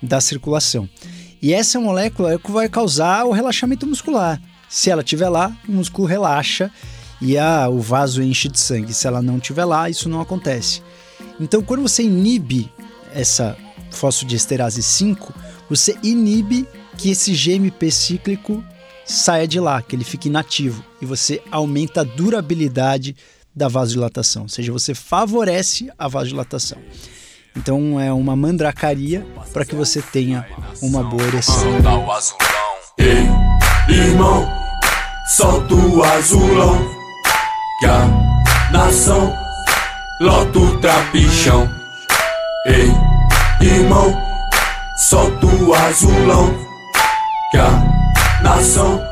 da 0.00 0.20
circulação. 0.20 0.88
E 1.42 1.54
essa 1.54 1.80
molécula 1.80 2.32
é 2.32 2.36
o 2.36 2.40
que 2.40 2.50
vai 2.50 2.68
causar 2.68 3.24
o 3.24 3.32
relaxamento 3.32 3.86
muscular. 3.86 4.40
Se 4.68 4.90
ela 4.90 5.02
estiver 5.02 5.28
lá, 5.28 5.56
o 5.68 5.72
músculo 5.72 6.06
relaxa 6.06 6.70
e 7.20 7.36
a, 7.38 7.68
o 7.68 7.80
vaso 7.80 8.22
enche 8.22 8.48
de 8.48 8.58
sangue. 8.58 8.92
Se 8.92 9.06
ela 9.06 9.22
não 9.22 9.38
estiver 9.38 9.64
lá, 9.64 9.88
isso 9.88 10.08
não 10.08 10.20
acontece. 10.20 10.82
Então, 11.40 11.62
quando 11.62 11.82
você 11.82 12.02
inibe 12.02 12.70
essa 13.12 13.56
fosfodiesterase 13.90 14.82
5, 14.82 15.34
você 15.68 15.96
inibe 16.02 16.68
que 16.96 17.10
esse 17.10 17.32
GMP 17.32 17.90
cíclico 17.90 18.62
saia 19.04 19.48
de 19.48 19.58
lá, 19.58 19.82
que 19.82 19.96
ele 19.96 20.04
fique 20.04 20.28
inativo 20.28 20.84
e 21.00 21.06
você 21.06 21.42
aumenta 21.50 22.02
a 22.02 22.04
durabilidade 22.04 23.16
da 23.54 23.66
vasodilatação, 23.66 24.42
ou 24.42 24.48
seja, 24.48 24.70
você 24.70 24.94
favorece 24.94 25.90
a 25.98 26.06
vasodilatação. 26.06 26.78
Então 27.56 28.00
é 28.00 28.12
uma 28.12 28.36
mandracaria 28.36 29.26
para 29.52 29.64
que 29.64 29.74
você 29.74 30.00
tenha 30.00 30.46
uma 30.80 31.02
boa 31.02 31.22
ereção. 31.24 31.64
Ei, 32.98 33.26
irmão, 33.88 34.48
solta 35.26 35.74
o 35.74 36.02
azulão, 36.02 36.78
que 37.80 37.86
a 37.86 38.70
nação 38.70 39.34
lota 40.20 40.58
o 40.58 40.78
trapichão. 40.80 41.68
Ei, 42.66 42.90
irmão, 43.66 44.16
solta 45.08 45.46
o 45.46 45.74
azulão, 45.74 46.54
que 47.50 47.56
a 47.56 48.42
nação. 48.42 49.02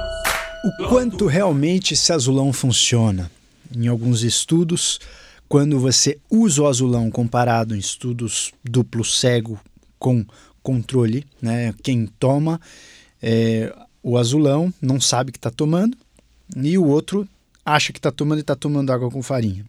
O 0.64 0.88
quanto 0.88 1.26
realmente 1.26 1.94
esse 1.94 2.12
azulão 2.12 2.52
funciona? 2.52 3.30
Em 3.74 3.88
alguns 3.88 4.22
estudos, 4.22 5.00
quando 5.48 5.78
você 5.78 6.18
usa 6.30 6.62
o 6.62 6.66
azulão 6.66 7.10
comparado 7.10 7.74
em 7.74 7.78
estudos 7.78 8.52
duplo 8.62 9.04
cego 9.04 9.58
com 9.98 10.24
controle, 10.62 11.24
né? 11.40 11.74
Quem 11.82 12.06
toma 12.06 12.60
é, 13.22 13.74
o 14.02 14.18
azulão 14.18 14.72
não 14.80 15.00
sabe 15.00 15.32
que 15.32 15.38
está 15.38 15.50
tomando 15.50 15.96
e 16.56 16.76
o 16.76 16.86
outro 16.86 17.26
acha 17.64 17.92
que 17.92 17.98
está 17.98 18.10
tomando 18.10 18.38
e 18.38 18.40
está 18.42 18.54
tomando 18.54 18.92
água 18.92 19.10
com 19.10 19.22
farinha. 19.22 19.64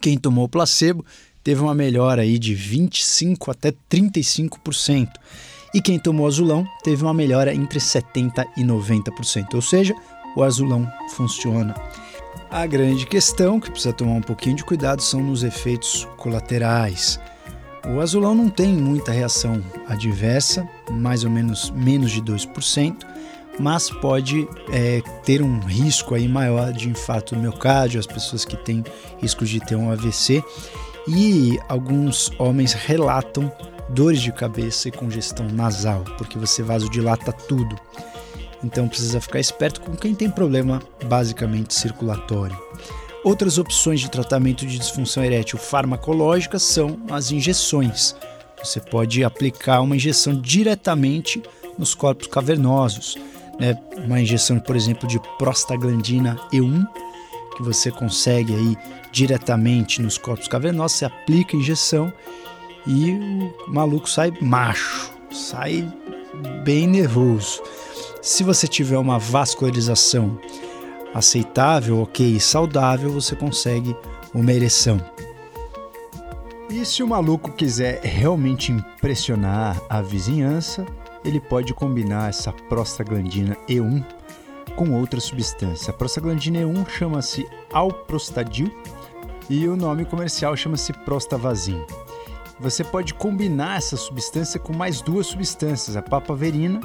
Quem 0.00 0.18
tomou 0.18 0.44
o 0.44 0.48
placebo 0.48 1.04
teve 1.42 1.60
uma 1.60 1.74
melhora 1.74 2.22
aí 2.22 2.38
de 2.38 2.54
25 2.54 3.50
até 3.50 3.72
35%. 3.90 5.08
E 5.72 5.80
quem 5.80 5.98
tomou 5.98 6.26
azulão 6.26 6.66
teve 6.84 7.02
uma 7.02 7.14
melhora 7.14 7.52
entre 7.52 7.80
70 7.80 8.46
e 8.56 8.62
90%. 8.62 9.54
Ou 9.54 9.62
seja, 9.62 9.94
o 10.36 10.42
azulão 10.42 10.88
funciona. 11.10 11.74
A 12.54 12.66
grande 12.66 13.04
questão 13.04 13.58
que 13.58 13.68
precisa 13.68 13.92
tomar 13.92 14.12
um 14.12 14.20
pouquinho 14.20 14.54
de 14.54 14.64
cuidado 14.64 15.02
são 15.02 15.20
nos 15.20 15.42
efeitos 15.42 16.06
colaterais. 16.16 17.18
O 17.84 18.00
azulão 18.00 18.32
não 18.32 18.48
tem 18.48 18.72
muita 18.72 19.10
reação 19.10 19.60
adversa, 19.88 20.64
mais 20.88 21.24
ou 21.24 21.30
menos 21.30 21.70
menos 21.70 22.12
de 22.12 22.22
2%, 22.22 22.94
mas 23.58 23.90
pode 23.90 24.46
é, 24.70 25.02
ter 25.24 25.42
um 25.42 25.58
risco 25.58 26.14
aí 26.14 26.28
maior 26.28 26.72
de 26.72 26.88
infarto 26.88 27.34
do 27.34 27.40
miocárdio, 27.40 27.98
as 27.98 28.06
pessoas 28.06 28.44
que 28.44 28.56
têm 28.56 28.84
risco 29.18 29.44
de 29.44 29.58
ter 29.58 29.74
um 29.74 29.90
AVC. 29.90 30.40
E 31.08 31.58
alguns 31.68 32.30
homens 32.38 32.72
relatam 32.72 33.52
dores 33.88 34.22
de 34.22 34.30
cabeça 34.30 34.88
e 34.88 34.92
congestão 34.92 35.48
nasal, 35.48 36.04
porque 36.16 36.38
você 36.38 36.62
vasodilata 36.62 37.32
tudo. 37.32 37.74
Então 38.64 38.88
precisa 38.88 39.20
ficar 39.20 39.38
esperto 39.38 39.82
com 39.82 39.94
quem 39.94 40.14
tem 40.14 40.30
problema 40.30 40.82
basicamente 41.04 41.74
circulatório. 41.74 42.56
Outras 43.22 43.58
opções 43.58 44.00
de 44.00 44.10
tratamento 44.10 44.66
de 44.66 44.78
disfunção 44.78 45.22
erétil 45.22 45.58
farmacológica 45.58 46.58
são 46.58 46.98
as 47.10 47.30
injeções. 47.30 48.16
Você 48.62 48.80
pode 48.80 49.22
aplicar 49.22 49.82
uma 49.82 49.96
injeção 49.96 50.40
diretamente 50.40 51.42
nos 51.78 51.94
corpos 51.94 52.26
cavernosos. 52.26 53.16
Né? 53.60 53.78
Uma 53.98 54.20
injeção, 54.20 54.58
por 54.58 54.74
exemplo, 54.74 55.06
de 55.06 55.20
prostaglandina 55.38 56.36
E1, 56.52 56.86
que 57.56 57.62
você 57.62 57.90
consegue 57.90 58.54
aí 58.54 58.76
diretamente 59.12 60.02
nos 60.02 60.18
corpos 60.18 60.48
cavernosos, 60.48 60.98
você 60.98 61.04
aplica 61.04 61.56
a 61.56 61.60
injeção 61.60 62.12
e 62.86 63.12
o 63.12 63.54
maluco 63.68 64.08
sai 64.08 64.32
macho, 64.40 65.12
sai 65.30 65.86
bem 66.64 66.86
nervoso. 66.86 67.62
Se 68.24 68.42
você 68.42 68.66
tiver 68.66 68.96
uma 68.96 69.18
vascularização 69.18 70.40
aceitável, 71.12 72.00
ok, 72.00 72.40
saudável, 72.40 73.12
você 73.12 73.36
consegue 73.36 73.94
uma 74.32 74.50
ereção. 74.50 74.98
E 76.70 76.86
se 76.86 77.02
o 77.02 77.06
maluco 77.06 77.52
quiser 77.52 78.00
realmente 78.02 78.72
impressionar 78.72 79.78
a 79.90 80.00
vizinhança, 80.00 80.86
ele 81.22 81.38
pode 81.38 81.74
combinar 81.74 82.30
essa 82.30 82.50
prostaglandina 82.50 83.58
E1 83.68 84.02
com 84.74 84.98
outra 84.98 85.20
substância. 85.20 85.90
A 85.90 85.94
prostaglandina 85.94 86.60
E1 86.60 86.88
chama-se 86.88 87.46
alprostadil 87.70 88.74
e 89.50 89.68
o 89.68 89.76
nome 89.76 90.06
comercial 90.06 90.56
chama-se 90.56 90.94
prostavazin. 90.94 91.84
Você 92.58 92.82
pode 92.82 93.12
combinar 93.12 93.76
essa 93.76 93.98
substância 93.98 94.58
com 94.58 94.72
mais 94.72 95.02
duas 95.02 95.26
substâncias, 95.26 95.94
a 95.94 96.00
papaverina 96.00 96.80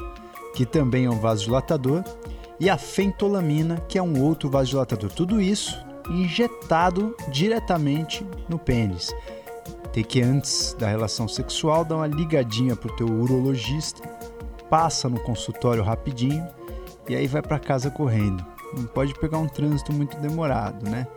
que 0.59 0.65
também 0.65 1.05
é 1.05 1.09
um 1.09 1.17
vasodilatador, 1.17 2.03
e 2.59 2.69
a 2.69 2.77
fentolamina, 2.77 3.77
que 3.87 3.97
é 3.97 4.03
um 4.03 4.21
outro 4.21 4.49
vasodilatador. 4.49 5.09
Tudo 5.09 5.39
isso 5.39 5.81
injetado 6.09 7.15
diretamente 7.29 8.27
no 8.49 8.59
pênis. 8.59 9.15
Tem 9.93 10.03
que 10.03 10.21
antes 10.21 10.75
da 10.77 10.89
relação 10.89 11.29
sexual 11.29 11.85
dar 11.85 11.95
uma 11.95 12.07
ligadinha 12.07 12.75
pro 12.75 12.93
teu 12.97 13.07
urologista, 13.07 14.05
passa 14.69 15.07
no 15.07 15.21
consultório 15.21 15.81
rapidinho 15.81 16.45
e 17.07 17.15
aí 17.15 17.25
vai 17.25 17.41
para 17.41 17.57
casa 17.57 17.89
correndo. 17.89 18.45
Não 18.75 18.83
pode 18.83 19.17
pegar 19.17 19.37
um 19.37 19.47
trânsito 19.47 19.93
muito 19.93 20.17
demorado, 20.17 20.89
né? 20.89 21.07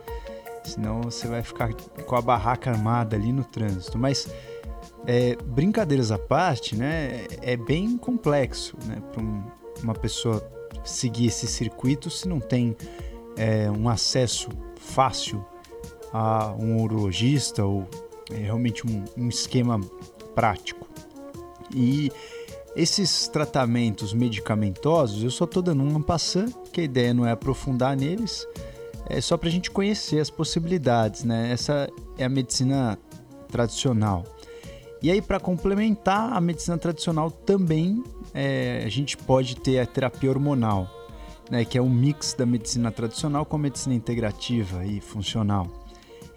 Senão 0.63 1.01
você 1.01 1.27
vai 1.27 1.43
ficar 1.43 1.73
com 1.73 2.15
a 2.15 2.21
barraca 2.21 2.71
armada 2.71 3.17
ali 3.17 3.33
no 3.33 3.43
trânsito. 3.43 3.99
Mas 3.99 4.25
é, 5.05 5.35
brincadeiras 5.35 6.11
à 6.11 6.17
parte, 6.17 6.75
né, 6.75 7.25
é 7.41 7.57
bem 7.57 7.97
complexo 7.97 8.77
né, 8.85 9.01
para 9.11 9.21
um, 9.21 9.43
uma 9.83 9.93
pessoa 9.93 10.41
seguir 10.83 11.27
esse 11.27 11.47
circuito 11.47 12.09
se 12.09 12.27
não 12.27 12.39
tem 12.39 12.75
é, 13.37 13.69
um 13.69 13.89
acesso 13.89 14.49
fácil 14.77 15.45
a 16.11 16.53
um 16.53 16.81
urologista 16.81 17.65
ou 17.65 17.87
é, 18.31 18.35
realmente 18.35 18.85
um, 18.85 19.03
um 19.17 19.29
esquema 19.29 19.79
prático. 20.35 20.87
E 21.75 22.11
esses 22.75 23.27
tratamentos 23.27 24.13
medicamentosos, 24.13 25.23
eu 25.23 25.31
só 25.31 25.45
estou 25.45 25.61
dando 25.61 25.83
uma 25.83 26.01
passando, 26.01 26.53
que 26.71 26.81
a 26.81 26.83
ideia 26.83 27.13
não 27.13 27.25
é 27.25 27.31
aprofundar 27.31 27.95
neles, 27.95 28.47
é 29.07 29.19
só 29.19 29.37
para 29.37 29.49
a 29.49 29.51
gente 29.51 29.69
conhecer 29.69 30.19
as 30.19 30.29
possibilidades, 30.29 31.23
né? 31.23 31.51
Essa 31.51 31.89
é 32.17 32.25
a 32.25 32.29
medicina 32.29 32.97
tradicional. 33.49 34.23
E 35.03 35.11
aí, 35.11 35.21
para 35.21 35.37
complementar 35.37 36.31
a 36.31 36.39
medicina 36.39 36.77
tradicional, 36.77 37.29
também 37.29 38.01
é, 38.33 38.83
a 38.85 38.89
gente 38.89 39.17
pode 39.17 39.57
ter 39.57 39.79
a 39.79 39.85
terapia 39.85 40.29
hormonal, 40.29 40.89
né, 41.51 41.65
que 41.65 41.77
é 41.77 41.81
um 41.81 41.89
mix 41.89 42.33
da 42.33 42.45
medicina 42.45 42.89
tradicional 42.89 43.45
com 43.45 43.57
a 43.57 43.59
medicina 43.59 43.93
integrativa 43.93 44.85
e 44.85 45.01
funcional. 45.01 45.67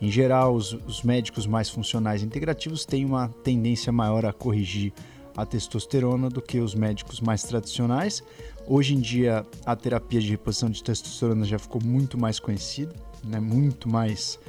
Em 0.02 0.10
geral, 0.10 0.52
os, 0.52 0.72
os 0.72 1.04
médicos 1.04 1.46
mais 1.46 1.70
funcionais 1.70 2.22
e 2.22 2.26
integrativos 2.26 2.84
têm 2.84 3.04
uma 3.04 3.28
tendência 3.44 3.92
maior 3.92 4.26
a 4.26 4.32
corrigir 4.32 4.92
a 5.36 5.46
testosterona 5.46 6.28
do 6.28 6.42
que 6.42 6.58
os 6.58 6.74
médicos 6.74 7.20
mais 7.20 7.44
tradicionais. 7.44 8.20
Hoje 8.66 8.96
em 8.96 9.00
dia, 9.00 9.46
a 9.64 9.76
terapia 9.76 10.20
de 10.20 10.30
reposição 10.30 10.68
de 10.68 10.82
testosterona 10.82 11.44
já 11.44 11.58
ficou 11.58 11.80
muito 11.84 12.18
mais 12.18 12.40
conhecida, 12.40 12.92
né, 13.22 13.38
muito 13.38 13.88
mais 13.88 14.40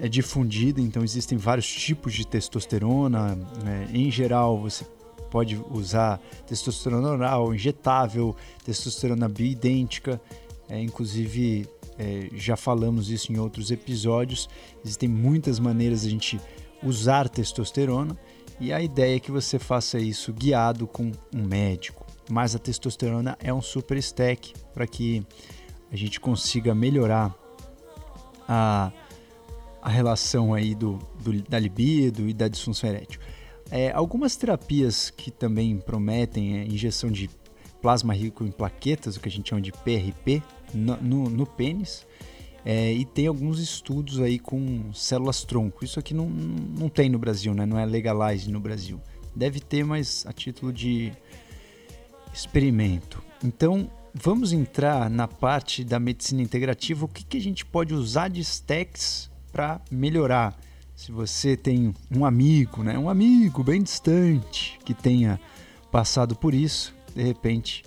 é 0.00 0.08
difundida, 0.08 0.80
então 0.80 1.04
existem 1.04 1.36
vários 1.36 1.70
tipos 1.70 2.14
de 2.14 2.26
testosterona. 2.26 3.34
Né? 3.62 3.88
Em 3.92 4.10
geral, 4.10 4.58
você 4.58 4.84
pode 5.30 5.60
usar 5.70 6.18
testosterona 6.46 7.10
oral, 7.10 7.54
injetável, 7.54 8.34
testosterona 8.64 9.28
bioidêntica. 9.28 10.20
É, 10.68 10.80
inclusive, 10.80 11.68
é, 11.98 12.28
já 12.32 12.56
falamos 12.56 13.10
isso 13.10 13.30
em 13.30 13.38
outros 13.38 13.70
episódios. 13.70 14.48
Existem 14.82 15.08
muitas 15.08 15.58
maneiras 15.58 16.02
de 16.02 16.08
a 16.08 16.10
gente 16.10 16.40
usar 16.82 17.28
testosterona 17.28 18.16
e 18.58 18.72
a 18.72 18.80
ideia 18.80 19.16
é 19.16 19.20
que 19.20 19.30
você 19.30 19.58
faça 19.58 19.98
isso 19.98 20.32
guiado 20.32 20.86
com 20.86 21.12
um 21.34 21.44
médico. 21.44 22.06
Mas 22.30 22.54
a 22.54 22.58
testosterona 22.58 23.36
é 23.42 23.52
um 23.52 23.60
super 23.60 23.98
stack 23.98 24.54
para 24.72 24.86
que 24.86 25.26
a 25.92 25.96
gente 25.96 26.18
consiga 26.20 26.74
melhorar 26.74 27.34
a 28.48 28.92
a 29.82 29.88
relação 29.88 30.52
aí 30.52 30.74
do, 30.74 30.98
do, 31.22 31.42
da 31.42 31.58
libido 31.58 32.28
e 32.28 32.34
da 32.34 32.48
disfunção 32.48 32.90
erétil. 32.90 33.20
É, 33.70 33.92
algumas 33.92 34.36
terapias 34.36 35.10
que 35.10 35.30
também 35.30 35.76
prometem 35.78 36.58
é, 36.58 36.64
injeção 36.64 37.10
de 37.10 37.30
plasma 37.80 38.12
rico 38.12 38.44
em 38.44 38.50
plaquetas, 38.50 39.16
o 39.16 39.20
que 39.20 39.28
a 39.28 39.32
gente 39.32 39.48
chama 39.48 39.62
de 39.62 39.72
PRP, 39.72 40.42
no, 40.74 40.96
no, 40.96 41.30
no 41.30 41.46
pênis. 41.46 42.06
É, 42.64 42.92
e 42.92 43.06
tem 43.06 43.26
alguns 43.26 43.58
estudos 43.58 44.20
aí 44.20 44.38
com 44.38 44.92
células 44.92 45.44
tronco. 45.44 45.84
Isso 45.84 45.98
aqui 45.98 46.12
não, 46.12 46.28
não 46.28 46.88
tem 46.88 47.08
no 47.08 47.18
Brasil, 47.18 47.54
né? 47.54 47.64
não 47.64 47.78
é 47.78 47.86
legalized 47.86 48.50
no 48.52 48.60
Brasil. 48.60 49.00
Deve 49.34 49.60
ter, 49.60 49.84
mas 49.84 50.26
a 50.26 50.32
título 50.32 50.72
de 50.72 51.12
experimento. 52.34 53.22
Então, 53.42 53.90
vamos 54.12 54.52
entrar 54.52 55.08
na 55.08 55.26
parte 55.26 55.84
da 55.84 55.98
medicina 55.98 56.42
integrativa. 56.42 57.04
O 57.04 57.08
que, 57.08 57.24
que 57.24 57.38
a 57.38 57.40
gente 57.40 57.64
pode 57.64 57.94
usar 57.94 58.28
de 58.28 58.40
stacks 58.40 59.29
para 59.52 59.80
melhorar. 59.90 60.58
Se 60.94 61.10
você 61.10 61.56
tem 61.56 61.94
um 62.14 62.24
amigo, 62.24 62.82
né, 62.82 62.98
um 62.98 63.08
amigo 63.08 63.64
bem 63.64 63.82
distante 63.82 64.78
que 64.84 64.92
tenha 64.92 65.40
passado 65.90 66.36
por 66.36 66.54
isso, 66.54 66.94
de 67.14 67.22
repente 67.22 67.84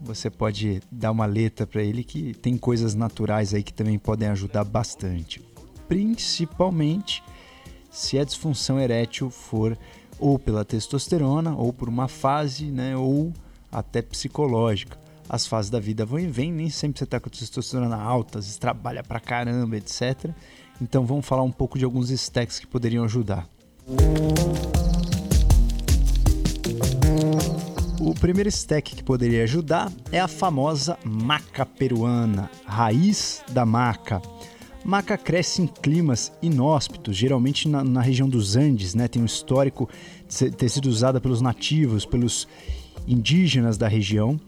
você 0.00 0.30
pode 0.30 0.80
dar 0.90 1.10
uma 1.10 1.26
letra 1.26 1.66
para 1.66 1.82
ele 1.82 2.04
que 2.04 2.34
tem 2.34 2.56
coisas 2.56 2.94
naturais 2.94 3.52
aí 3.54 3.62
que 3.62 3.72
também 3.72 3.98
podem 3.98 4.28
ajudar 4.28 4.64
bastante. 4.64 5.42
Principalmente 5.88 7.22
se 7.90 8.18
a 8.18 8.24
disfunção 8.24 8.78
erétil 8.78 9.30
for 9.30 9.76
ou 10.18 10.38
pela 10.38 10.64
testosterona, 10.64 11.54
ou 11.54 11.72
por 11.72 11.88
uma 11.88 12.08
fase, 12.08 12.66
né, 12.66 12.96
ou 12.96 13.32
até 13.70 14.00
psicológica. 14.00 14.98
As 15.28 15.46
fases 15.46 15.70
da 15.70 15.80
vida 15.80 16.06
vão 16.06 16.18
e 16.18 16.26
vêm, 16.26 16.52
nem 16.52 16.70
sempre 16.70 16.98
você 16.98 17.04
está 17.04 17.18
com 17.18 17.28
a 17.28 17.32
testosterona 17.32 17.96
alta, 17.96 18.40
você 18.40 18.58
trabalha 18.58 19.02
pra 19.02 19.20
caramba, 19.20 19.76
etc. 19.76 20.30
Então 20.80 21.06
vamos 21.06 21.26
falar 21.26 21.42
um 21.42 21.50
pouco 21.50 21.78
de 21.78 21.84
alguns 21.84 22.10
stacks 22.10 22.58
que 22.58 22.66
poderiam 22.66 23.04
ajudar. 23.04 23.48
O 28.00 28.14
primeiro 28.14 28.48
stack 28.48 28.94
que 28.94 29.02
poderia 29.02 29.42
ajudar 29.44 29.90
é 30.12 30.20
a 30.20 30.28
famosa 30.28 30.98
maca 31.04 31.64
peruana, 31.64 32.50
raiz 32.64 33.42
da 33.50 33.64
maca. 33.64 34.20
Maca 34.84 35.18
cresce 35.18 35.62
em 35.62 35.66
climas 35.66 36.32
inóspitos, 36.40 37.16
geralmente 37.16 37.68
na, 37.68 37.82
na 37.82 38.00
região 38.00 38.28
dos 38.28 38.54
Andes, 38.54 38.94
né? 38.94 39.08
Tem 39.08 39.20
um 39.20 39.26
histórico 39.26 39.88
de 40.28 40.50
ter 40.50 40.68
sido 40.68 40.86
usada 40.86 41.20
pelos 41.20 41.40
nativos, 41.40 42.04
pelos 42.04 42.46
indígenas 43.08 43.76
da 43.76 43.88
região 43.88 44.38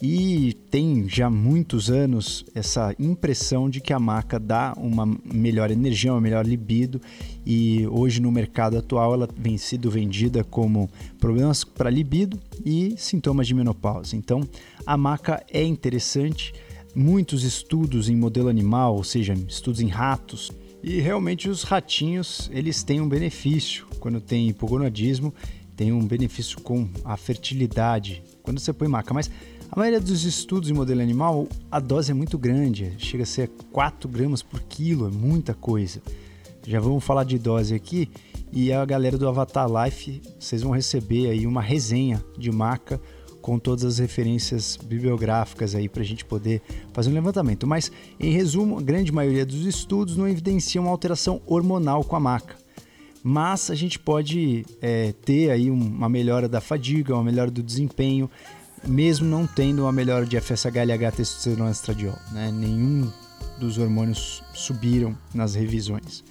e 0.00 0.52
tem 0.70 1.08
já 1.08 1.28
muitos 1.28 1.90
anos 1.90 2.44
essa 2.54 2.94
impressão 2.98 3.68
de 3.68 3.80
que 3.80 3.92
a 3.92 3.98
maca 3.98 4.38
dá 4.38 4.72
uma 4.76 5.04
melhor 5.24 5.70
energia, 5.70 6.12
uma 6.12 6.20
melhor 6.20 6.46
libido. 6.46 7.00
E 7.44 7.84
hoje 7.88 8.20
no 8.20 8.30
mercado 8.30 8.78
atual 8.78 9.14
ela 9.14 9.28
vem 9.36 9.58
sido 9.58 9.90
vendida 9.90 10.44
como 10.44 10.88
problemas 11.18 11.64
para 11.64 11.90
libido 11.90 12.38
e 12.64 12.94
sintomas 12.96 13.48
de 13.48 13.54
menopausa. 13.54 14.14
Então 14.14 14.46
a 14.86 14.96
maca 14.96 15.44
é 15.50 15.64
interessante, 15.64 16.52
muitos 16.94 17.42
estudos 17.42 18.08
em 18.08 18.14
modelo 18.14 18.48
animal, 18.48 18.94
ou 18.94 19.04
seja, 19.04 19.34
estudos 19.48 19.80
em 19.80 19.88
ratos, 19.88 20.52
e 20.80 21.00
realmente 21.00 21.48
os 21.48 21.64
ratinhos 21.64 22.48
eles 22.52 22.84
têm 22.84 23.00
um 23.00 23.08
benefício. 23.08 23.84
Quando 23.98 24.20
tem 24.20 24.48
hipogonadismo, 24.48 25.34
tem 25.74 25.92
um 25.92 26.06
benefício 26.06 26.60
com 26.60 26.88
a 27.04 27.16
fertilidade 27.16 28.22
quando 28.48 28.60
você 28.60 28.72
põe 28.72 28.88
maca, 28.88 29.12
mas 29.12 29.30
a 29.70 29.78
maioria 29.78 30.00
dos 30.00 30.24
estudos 30.24 30.70
em 30.70 30.72
modelo 30.72 31.02
animal, 31.02 31.46
a 31.70 31.78
dose 31.78 32.10
é 32.10 32.14
muito 32.14 32.38
grande, 32.38 32.94
chega 32.98 33.22
a 33.22 33.26
ser 33.26 33.48
4 33.70 34.08
gramas 34.08 34.42
por 34.42 34.60
quilo, 34.62 35.06
é 35.06 35.10
muita 35.10 35.52
coisa. 35.52 36.00
Já 36.66 36.80
vamos 36.80 37.04
falar 37.04 37.24
de 37.24 37.38
dose 37.38 37.74
aqui 37.74 38.10
e 38.50 38.72
a 38.72 38.84
galera 38.84 39.18
do 39.18 39.28
Avatar 39.28 39.68
Life, 39.70 40.22
vocês 40.38 40.62
vão 40.62 40.72
receber 40.72 41.28
aí 41.28 41.46
uma 41.46 41.60
resenha 41.60 42.24
de 42.36 42.50
maca 42.50 43.00
com 43.42 43.58
todas 43.58 43.84
as 43.84 43.98
referências 43.98 44.76
bibliográficas 44.76 45.74
aí 45.74 45.88
para 45.88 46.02
a 46.02 46.04
gente 46.04 46.24
poder 46.24 46.62
fazer 46.92 47.10
um 47.10 47.14
levantamento. 47.14 47.66
Mas, 47.66 47.92
em 48.18 48.30
resumo, 48.30 48.78
a 48.78 48.82
grande 48.82 49.12
maioria 49.12 49.46
dos 49.46 49.64
estudos 49.64 50.16
não 50.16 50.28
evidencia 50.28 50.80
uma 50.80 50.90
alteração 50.90 51.40
hormonal 51.46 52.02
com 52.04 52.16
a 52.16 52.20
maca. 52.20 52.56
Mas 53.22 53.70
a 53.70 53.74
gente 53.74 53.98
pode 53.98 54.64
é, 54.80 55.12
ter 55.24 55.50
aí 55.50 55.70
uma 55.70 56.08
melhora 56.08 56.48
da 56.48 56.60
fadiga, 56.60 57.14
uma 57.14 57.24
melhora 57.24 57.50
do 57.50 57.62
desempenho, 57.62 58.30
mesmo 58.86 59.26
não 59.26 59.46
tendo 59.46 59.82
uma 59.82 59.92
melhora 59.92 60.26
de 60.26 60.40
FSH, 60.40 60.76
LH, 60.76 61.12
testosterona, 61.16 61.70
estradiol. 61.70 62.18
Né? 62.32 62.50
Nenhum 62.52 63.10
dos 63.58 63.78
hormônios 63.78 64.42
subiram 64.54 65.16
nas 65.34 65.54
revisões. 65.54 66.24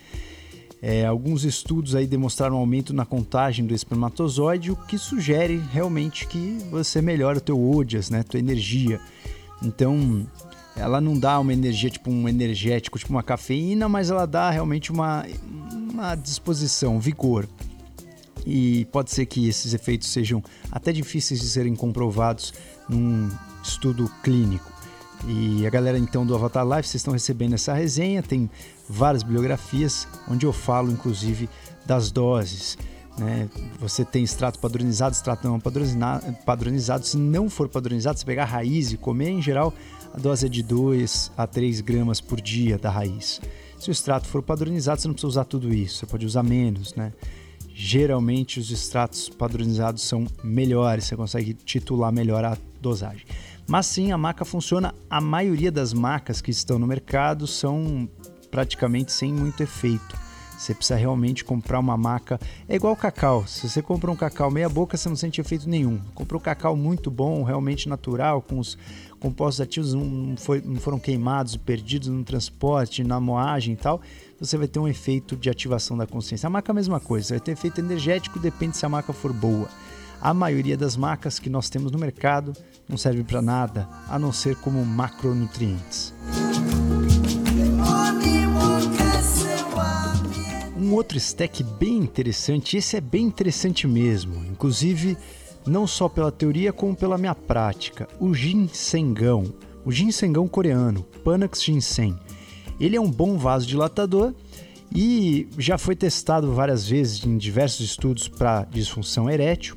É, 0.81 1.05
alguns 1.05 1.43
estudos 1.43 1.95
aí 1.95 2.05
demonstraram 2.05 2.55
um 2.55 2.59
aumento 2.59 2.93
na 2.93 3.05
contagem 3.05 3.65
do 3.65 3.73
espermatozoide, 3.73 4.71
o 4.71 4.75
que 4.75 4.97
sugere 4.97 5.61
realmente 5.71 6.27
que 6.27 6.59
você 6.69 7.01
melhora 7.01 7.39
o 7.39 7.41
teu 7.41 7.59
ODIAS, 7.59 8.09
né, 8.09 8.21
tua 8.21 8.39
energia. 8.39 8.99
Então, 9.61 10.25
ela 10.75 11.01
não 11.01 11.17
dá 11.17 11.39
uma 11.39 11.51
energia 11.51 11.89
tipo 11.89 12.11
um 12.11 12.29
energético, 12.29 12.99
tipo 12.99 13.11
uma 13.11 13.23
cafeína, 13.23 13.89
mas 13.89 14.11
ela 14.11 14.27
dá 14.27 14.51
realmente 14.51 14.91
uma, 14.91 15.25
uma 15.91 16.13
disposição, 16.13 16.99
vigor 16.99 17.47
e 18.49 18.85
pode 18.85 19.11
ser 19.11 19.25
que 19.25 19.45
esses 19.49 19.73
efeitos 19.73 20.07
sejam 20.07 20.41
até 20.71 20.93
difíceis 20.93 21.41
de 21.41 21.49
serem 21.49 21.75
comprovados 21.75 22.53
num 22.87 23.29
estudo 23.61 24.09
clínico. 24.23 24.71
E 25.27 25.67
a 25.67 25.69
galera 25.69 25.99
então 25.99 26.25
do 26.25 26.33
Avatar 26.33 26.65
Life, 26.65 26.87
vocês 26.87 27.01
estão 27.01 27.11
recebendo 27.11 27.55
essa 27.55 27.73
resenha, 27.73 28.23
tem 28.23 28.49
várias 28.87 29.21
bibliografias 29.21 30.07
onde 30.29 30.45
eu 30.45 30.53
falo 30.53 30.89
inclusive 30.89 31.49
das 31.85 32.09
doses. 32.09 32.77
Né? 33.17 33.49
Você 33.79 34.05
tem 34.05 34.23
extrato 34.23 34.59
padronizado, 34.59 35.13
extrato 35.13 35.45
não 35.45 35.59
padronizado. 35.59 37.05
Se 37.05 37.17
não 37.17 37.49
for 37.49 37.67
padronizado, 37.67 38.17
você 38.17 38.25
pegar 38.25 38.45
raiz 38.45 38.93
e 38.93 38.97
comer, 38.97 39.29
em 39.29 39.41
geral, 39.41 39.73
a 40.13 40.19
dose 40.19 40.45
é 40.45 40.49
de 40.49 40.63
2 40.63 41.33
a 41.35 41.45
3 41.45 41.81
gramas 41.81 42.21
por 42.21 42.39
dia 42.39 42.77
da 42.77 42.89
raiz. 42.89 43.41
Se 43.77 43.89
o 43.89 43.91
extrato 43.91 44.27
for 44.27 44.41
padronizado, 44.41 45.01
você 45.01 45.07
não 45.09 45.15
precisa 45.15 45.27
usar 45.27 45.43
tudo 45.43 45.73
isso, 45.73 45.97
você 45.97 46.05
pode 46.05 46.25
usar 46.25 46.43
menos, 46.43 46.95
né? 46.95 47.11
Geralmente 47.79 48.59
os 48.59 48.71
extratos 48.71 49.29
padronizados 49.29 50.01
são 50.01 50.25
melhores, 50.43 51.05
você 51.05 51.15
consegue 51.15 51.53
titular 51.53 52.11
melhor 52.11 52.43
a 52.43 52.57
dosagem. 52.81 53.23
Mas 53.67 53.85
sim, 53.85 54.11
a 54.11 54.17
maca 54.17 54.43
funciona. 54.43 54.95
A 55.07 55.21
maioria 55.21 55.71
das 55.71 55.93
macas 55.93 56.41
que 56.41 56.49
estão 56.49 56.79
no 56.79 56.87
mercado 56.87 57.45
são 57.45 58.09
praticamente 58.49 59.11
sem 59.11 59.31
muito 59.31 59.61
efeito. 59.61 60.17
Você 60.57 60.73
precisa 60.73 60.97
realmente 60.97 61.45
comprar 61.45 61.77
uma 61.77 61.95
maca. 61.95 62.39
É 62.67 62.75
igual 62.75 62.95
cacau. 62.95 63.45
Se 63.45 63.69
você 63.69 63.79
compra 63.79 64.09
um 64.09 64.15
cacau 64.15 64.49
meia 64.49 64.67
boca, 64.67 64.97
você 64.97 65.07
não 65.07 65.15
sente 65.15 65.39
efeito 65.39 65.69
nenhum. 65.69 65.99
Comprou 66.15 66.41
um 66.41 66.43
cacau 66.43 66.75
muito 66.75 67.11
bom, 67.11 67.43
realmente 67.43 67.87
natural, 67.87 68.41
com 68.41 68.57
os 68.57 68.75
compostos 69.19 69.61
ativos 69.61 69.93
não, 69.93 70.35
foi, 70.35 70.63
não 70.65 70.77
foram 70.77 70.97
queimados 70.97 71.55
perdidos 71.55 72.07
no 72.07 72.23
transporte, 72.23 73.03
na 73.03 73.19
moagem 73.19 73.75
e 73.75 73.77
tal 73.77 74.01
você 74.39 74.57
vai 74.57 74.67
ter 74.67 74.79
um 74.79 74.87
efeito 74.87 75.35
de 75.35 75.49
ativação 75.49 75.97
da 75.97 76.05
consciência. 76.05 76.47
A 76.47 76.49
maca 76.49 76.71
é 76.71 76.73
a 76.73 76.75
mesma 76.75 76.99
coisa, 76.99 77.35
vai 77.35 77.39
ter 77.39 77.51
efeito 77.51 77.79
energético, 77.79 78.39
depende 78.39 78.77
se 78.77 78.85
a 78.85 78.89
maca 78.89 79.11
for 79.11 79.33
boa. 79.33 79.67
A 80.21 80.33
maioria 80.33 80.77
das 80.77 80.95
macas 80.95 81.39
que 81.39 81.49
nós 81.49 81.69
temos 81.69 81.91
no 81.91 81.99
mercado 81.99 82.53
não 82.87 82.97
serve 82.97 83.23
para 83.23 83.41
nada, 83.41 83.87
a 84.07 84.17
não 84.17 84.31
ser 84.31 84.55
como 84.55 84.83
macronutrientes. 84.85 86.13
Um 90.79 90.93
outro 90.93 91.17
stack 91.17 91.63
bem 91.63 91.97
interessante, 91.97 92.77
esse 92.77 92.95
é 92.95 93.01
bem 93.01 93.25
interessante 93.25 93.87
mesmo, 93.87 94.45
inclusive 94.45 95.17
não 95.65 95.85
só 95.85 96.07
pela 96.07 96.31
teoria 96.31 96.71
como 96.71 96.95
pela 96.95 97.17
minha 97.17 97.35
prática, 97.35 98.07
o 98.19 98.33
ginsengão, 98.33 99.53
o 99.83 99.91
ginsengão 99.91 100.47
coreano, 100.47 101.03
Panax 101.23 101.63
ginseng. 101.63 102.17
Ele 102.79 102.95
é 102.95 103.01
um 103.01 103.09
bom 103.09 103.37
vasodilatador 103.37 104.33
e 104.93 105.47
já 105.57 105.77
foi 105.77 105.95
testado 105.95 106.53
várias 106.53 106.87
vezes 106.87 107.25
em 107.25 107.37
diversos 107.37 107.85
estudos 107.85 108.27
para 108.27 108.65
disfunção 108.65 109.29
erétil. 109.29 109.75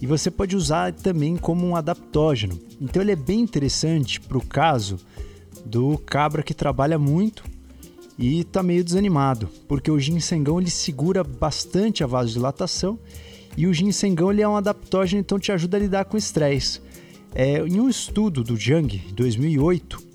E 0.00 0.06
você 0.06 0.30
pode 0.30 0.54
usar 0.54 0.92
também 0.92 1.36
como 1.36 1.66
um 1.66 1.74
adaptógeno. 1.74 2.58
Então 2.80 3.02
ele 3.02 3.12
é 3.12 3.16
bem 3.16 3.40
interessante 3.40 4.20
para 4.20 4.36
o 4.36 4.44
caso 4.44 4.98
do 5.64 5.98
cabra 5.98 6.42
que 6.42 6.54
trabalha 6.54 6.98
muito 6.98 7.44
e 8.18 8.40
está 8.40 8.62
meio 8.62 8.84
desanimado, 8.84 9.48
porque 9.66 9.90
o 9.90 9.98
ginsengão 9.98 10.60
ele 10.60 10.70
segura 10.70 11.24
bastante 11.24 12.04
a 12.04 12.06
vasodilatação 12.06 12.98
e 13.56 13.66
o 13.66 13.74
ginsengão 13.74 14.30
ele 14.30 14.42
é 14.42 14.48
um 14.48 14.56
adaptógeno, 14.56 15.20
então 15.20 15.38
te 15.38 15.50
ajuda 15.50 15.76
a 15.76 15.80
lidar 15.80 16.04
com 16.04 16.16
estresse. 16.16 16.80
É, 17.34 17.58
em 17.58 17.80
um 17.80 17.88
estudo 17.88 18.42
do 18.42 18.56
Jung, 18.56 18.96
2008, 19.12 20.05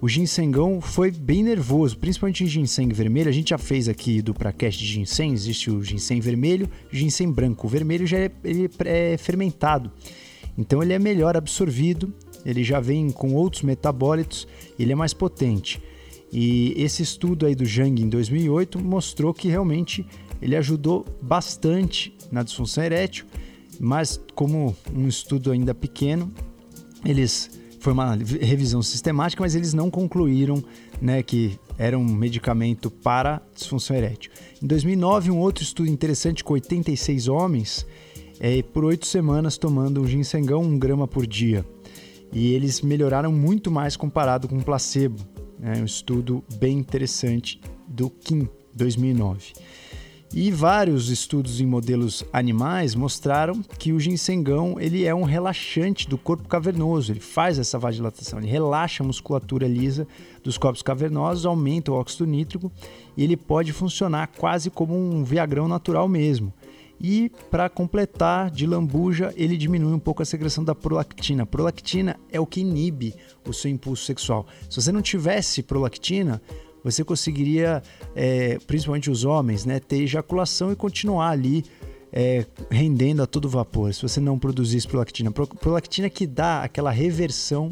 o 0.00 0.08
ginsengão 0.08 0.80
foi 0.80 1.10
bem 1.10 1.42
nervoso, 1.42 1.98
principalmente 1.98 2.42
em 2.42 2.46
ginseng 2.46 2.90
vermelho. 2.92 3.28
A 3.28 3.32
gente 3.32 3.50
já 3.50 3.58
fez 3.58 3.88
aqui 3.88 4.22
do 4.22 4.32
Pracast 4.32 4.80
de 4.80 4.86
ginseng, 4.86 5.32
existe 5.32 5.70
o 5.70 5.82
ginseng 5.82 6.20
vermelho 6.20 6.68
ginseng 6.90 7.30
branco. 7.30 7.66
O 7.66 7.70
vermelho 7.70 8.06
já 8.06 8.18
é, 8.18 8.30
ele 8.42 8.70
é 8.86 9.18
fermentado, 9.18 9.92
então 10.56 10.82
ele 10.82 10.94
é 10.94 10.98
melhor 10.98 11.36
absorvido, 11.36 12.12
ele 12.46 12.64
já 12.64 12.80
vem 12.80 13.10
com 13.10 13.34
outros 13.34 13.62
metabólitos, 13.62 14.48
ele 14.78 14.92
é 14.92 14.94
mais 14.94 15.12
potente. 15.12 15.82
E 16.32 16.72
esse 16.76 17.02
estudo 17.02 17.44
aí 17.44 17.54
do 17.54 17.66
Jang 17.66 18.00
em 18.00 18.08
2008 18.08 18.78
mostrou 18.78 19.34
que 19.34 19.48
realmente 19.48 20.06
ele 20.40 20.56
ajudou 20.56 21.04
bastante 21.20 22.16
na 22.32 22.42
disfunção 22.42 22.82
erétil, 22.82 23.26
mas 23.78 24.18
como 24.34 24.74
um 24.94 25.06
estudo 25.06 25.50
ainda 25.50 25.74
pequeno, 25.74 26.32
eles 27.04 27.59
foi 27.80 27.94
uma 27.94 28.14
revisão 28.14 28.82
sistemática, 28.82 29.42
mas 29.42 29.54
eles 29.54 29.72
não 29.72 29.90
concluíram 29.90 30.62
né, 31.00 31.22
que 31.22 31.58
era 31.78 31.98
um 31.98 32.04
medicamento 32.04 32.90
para 32.90 33.40
disfunção 33.54 33.96
erétil. 33.96 34.30
Em 34.62 34.66
2009, 34.66 35.30
um 35.30 35.38
outro 35.38 35.64
estudo 35.64 35.88
interessante 35.88 36.44
com 36.44 36.52
86 36.52 37.26
homens, 37.26 37.86
é, 38.38 38.62
por 38.62 38.84
oito 38.84 39.06
semanas 39.06 39.56
tomando 39.56 40.02
um 40.02 40.06
ginsengão, 40.06 40.62
um 40.62 40.78
grama 40.78 41.08
por 41.08 41.26
dia. 41.26 41.64
E 42.32 42.52
eles 42.52 42.82
melhoraram 42.82 43.32
muito 43.32 43.70
mais 43.70 43.96
comparado 43.96 44.46
com 44.46 44.58
o 44.58 44.62
placebo. 44.62 45.18
É 45.62 45.78
um 45.80 45.84
estudo 45.84 46.44
bem 46.58 46.78
interessante 46.78 47.60
do 47.88 48.08
Kim, 48.10 48.48
2009. 48.74 49.52
E 50.32 50.52
vários 50.52 51.10
estudos 51.10 51.60
em 51.60 51.66
modelos 51.66 52.24
animais 52.32 52.94
mostraram 52.94 53.60
que 53.78 53.92
o 53.92 53.98
ginsengão 53.98 54.76
ele 54.78 55.04
é 55.04 55.12
um 55.12 55.24
relaxante 55.24 56.08
do 56.08 56.16
corpo 56.16 56.46
cavernoso, 56.46 57.10
ele 57.10 57.18
faz 57.18 57.58
essa 57.58 57.80
vasodilatação, 57.80 58.38
ele 58.38 58.46
relaxa 58.46 59.02
a 59.02 59.06
musculatura 59.06 59.66
lisa 59.66 60.06
dos 60.44 60.56
corpos 60.56 60.82
cavernosos, 60.82 61.44
aumenta 61.44 61.90
o 61.90 61.96
óxido 61.96 62.26
nítrico 62.26 62.70
e 63.16 63.24
ele 63.24 63.36
pode 63.36 63.72
funcionar 63.72 64.28
quase 64.28 64.70
como 64.70 64.94
um 64.96 65.24
viagrão 65.24 65.66
natural 65.66 66.08
mesmo. 66.08 66.54
E 67.00 67.32
para 67.50 67.68
completar, 67.68 68.50
de 68.50 68.66
lambuja, 68.66 69.32
ele 69.34 69.56
diminui 69.56 69.94
um 69.94 69.98
pouco 69.98 70.22
a 70.22 70.26
secreção 70.26 70.62
da 70.62 70.74
prolactina. 70.74 71.46
Prolactina 71.46 72.16
é 72.30 72.38
o 72.38 72.46
que 72.46 72.60
inibe 72.60 73.14
o 73.48 73.54
seu 73.54 73.70
impulso 73.70 74.04
sexual. 74.04 74.46
Se 74.68 74.80
você 74.80 74.92
não 74.92 75.00
tivesse 75.00 75.62
prolactina, 75.62 76.42
você 76.82 77.04
conseguiria, 77.04 77.82
é, 78.14 78.58
principalmente 78.66 79.10
os 79.10 79.24
homens, 79.24 79.64
né, 79.64 79.80
ter 79.80 80.02
ejaculação 80.02 80.72
e 80.72 80.76
continuar 80.76 81.30
ali 81.30 81.64
é, 82.12 82.44
rendendo 82.70 83.22
a 83.22 83.26
todo 83.26 83.48
vapor, 83.48 83.94
se 83.94 84.02
você 84.02 84.20
não 84.20 84.38
produzisse 84.38 84.86
prolactina. 84.86 85.30
Prolactina 85.30 86.10
que 86.10 86.26
dá 86.26 86.62
aquela 86.62 86.90
reversão 86.90 87.70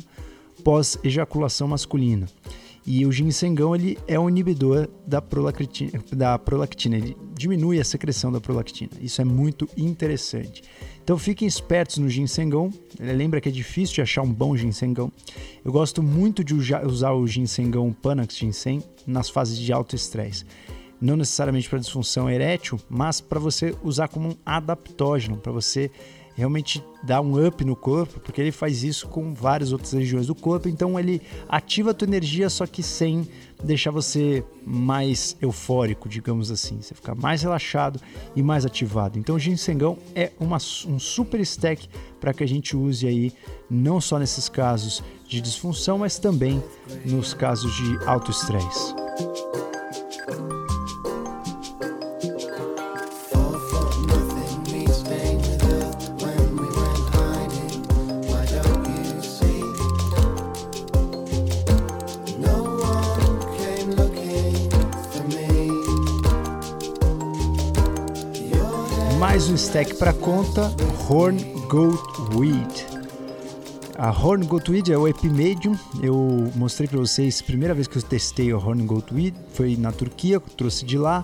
pós-ejaculação 0.62 1.68
masculina. 1.68 2.27
E 2.90 3.05
o 3.05 3.12
ginsengão 3.12 3.77
ele 3.77 3.98
é 4.09 4.18
um 4.18 4.31
inibidor 4.31 4.88
da 5.07 5.20
prolactina, 5.20 6.03
da 6.11 6.38
prolactina, 6.38 6.96
ele 6.96 7.14
diminui 7.35 7.79
a 7.79 7.85
secreção 7.85 8.33
da 8.33 8.40
prolactina. 8.40 8.92
Isso 8.98 9.20
é 9.20 9.27
muito 9.27 9.68
interessante. 9.77 10.62
Então 11.05 11.18
fiquem 11.18 11.46
espertos 11.46 11.98
no 11.98 12.09
ginsengão. 12.09 12.72
Lembra 12.98 13.42
que 13.42 13.48
é 13.51 13.53
difícil 13.53 13.96
de 13.96 14.01
achar 14.01 14.22
um 14.22 14.33
bom 14.33 14.57
ginsengão. 14.57 15.12
Eu 15.62 15.70
gosto 15.70 16.03
muito 16.03 16.42
de 16.42 16.55
usar 16.55 17.12
o 17.12 17.27
ginsengão 17.27 17.92
Panax 17.92 18.38
Ginseng 18.38 18.83
nas 19.07 19.29
fases 19.29 19.59
de 19.59 19.70
alto 19.70 19.94
estresse. 19.94 20.46
Não 20.98 21.14
necessariamente 21.14 21.68
para 21.68 21.81
disfunção 21.81 22.31
erétil, 22.31 22.81
mas 22.88 23.20
para 23.20 23.38
você 23.38 23.77
usar 23.83 24.09
como 24.09 24.31
um 24.31 24.37
adaptógeno, 24.46 25.37
para 25.37 25.53
você 25.53 25.90
realmente 26.38 26.81
dar 27.03 27.20
um 27.20 27.44
up 27.44 27.64
no 27.64 27.74
corpo, 27.74 28.20
porque 28.20 28.40
ele 28.40 28.53
faz 28.53 28.85
isso 28.85 29.09
com 29.09 29.35
várias 29.35 29.72
outras 29.72 29.92
regiões 29.92 30.29
do 30.29 30.37
corpo, 30.37 30.68
então 30.68 30.96
ele 30.96 31.20
ativa 31.48 31.90
a 31.90 31.94
tua 31.94 32.07
energia, 32.07 32.48
só 32.48 32.64
que 32.64 32.81
sem 32.81 33.27
deixar 33.64 33.90
você 33.90 34.44
mais 34.64 35.37
eufórico, 35.42 36.09
digamos 36.09 36.53
assim. 36.53 36.81
Você 36.81 36.94
fica 36.94 37.12
mais 37.12 37.42
relaxado 37.42 38.01
e 38.37 38.42
mais 38.42 38.64
ativado. 38.64 39.18
Então 39.18 39.35
o 39.35 39.38
ginsengão 39.38 39.98
é 40.14 40.31
uma, 40.38 40.59
um 40.87 41.01
super 41.01 41.40
stack 41.40 41.88
para 42.20 42.33
que 42.33 42.44
a 42.44 42.48
gente 42.48 42.77
use 42.77 43.05
aí, 43.05 43.33
não 43.68 44.01
só 44.01 44.16
nesses 44.16 44.48
casos 44.48 45.03
de 45.27 45.40
disfunção, 45.40 45.98
mas 45.98 46.20
também 46.20 46.62
nos 47.05 47.35
casos 47.35 47.74
de 47.74 48.05
alto 48.07 48.31
estresse. 48.31 48.94
Stack 69.68 69.96
para 69.96 70.14
conta, 70.14 70.74
Horn 71.11 71.44
Goat 71.68 72.02
Weed. 72.35 72.87
A 73.98 74.11
Horn 74.11 74.46
Goat 74.46 74.70
Weed 74.70 74.90
é 74.90 74.96
o 74.96 75.07
Epimedium. 75.07 75.76
Eu 76.02 76.50
mostrei 76.54 76.88
para 76.88 76.98
vocês, 76.98 77.42
primeira 77.42 77.74
vez 77.74 77.87
que 77.87 77.98
eu 77.98 78.02
testei 78.02 78.50
o 78.50 78.57
Horn 78.57 78.83
Goat 78.87 79.12
Weed 79.12 79.35
foi 79.52 79.76
na 79.76 79.92
Turquia, 79.92 80.40
trouxe 80.57 80.87
de 80.87 80.96
lá. 80.96 81.22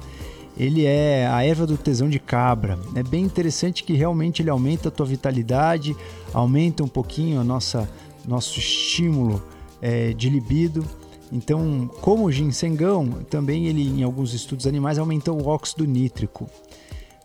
Ele 0.59 0.85
é 0.85 1.26
a 1.26 1.42
erva 1.42 1.66
do 1.66 1.78
tesão 1.78 2.07
de 2.07 2.18
cabra. 2.18 2.78
É 2.94 3.02
bem 3.02 3.24
interessante 3.24 3.83
que 3.83 3.94
realmente 3.94 4.42
ele 4.42 4.50
aumenta 4.50 4.90
a 4.90 4.92
tua 4.92 5.07
vitalidade, 5.07 5.96
aumenta 6.30 6.85
um 6.85 6.88
pouquinho 6.88 7.40
a 7.40 7.44
nossa 7.44 7.88
nosso 8.28 8.59
estímulo 8.59 9.42
é, 9.80 10.12
de 10.12 10.28
libido. 10.28 10.85
Então, 11.33 11.90
como 12.02 12.26
o 12.26 12.30
ginsengão, 12.30 13.09
também 13.30 13.68
ele 13.68 13.88
em 13.88 14.02
alguns 14.02 14.35
estudos 14.35 14.66
animais 14.66 14.98
aumentou 14.98 15.40
o 15.40 15.48
óxido 15.48 15.87
nítrico 15.87 16.46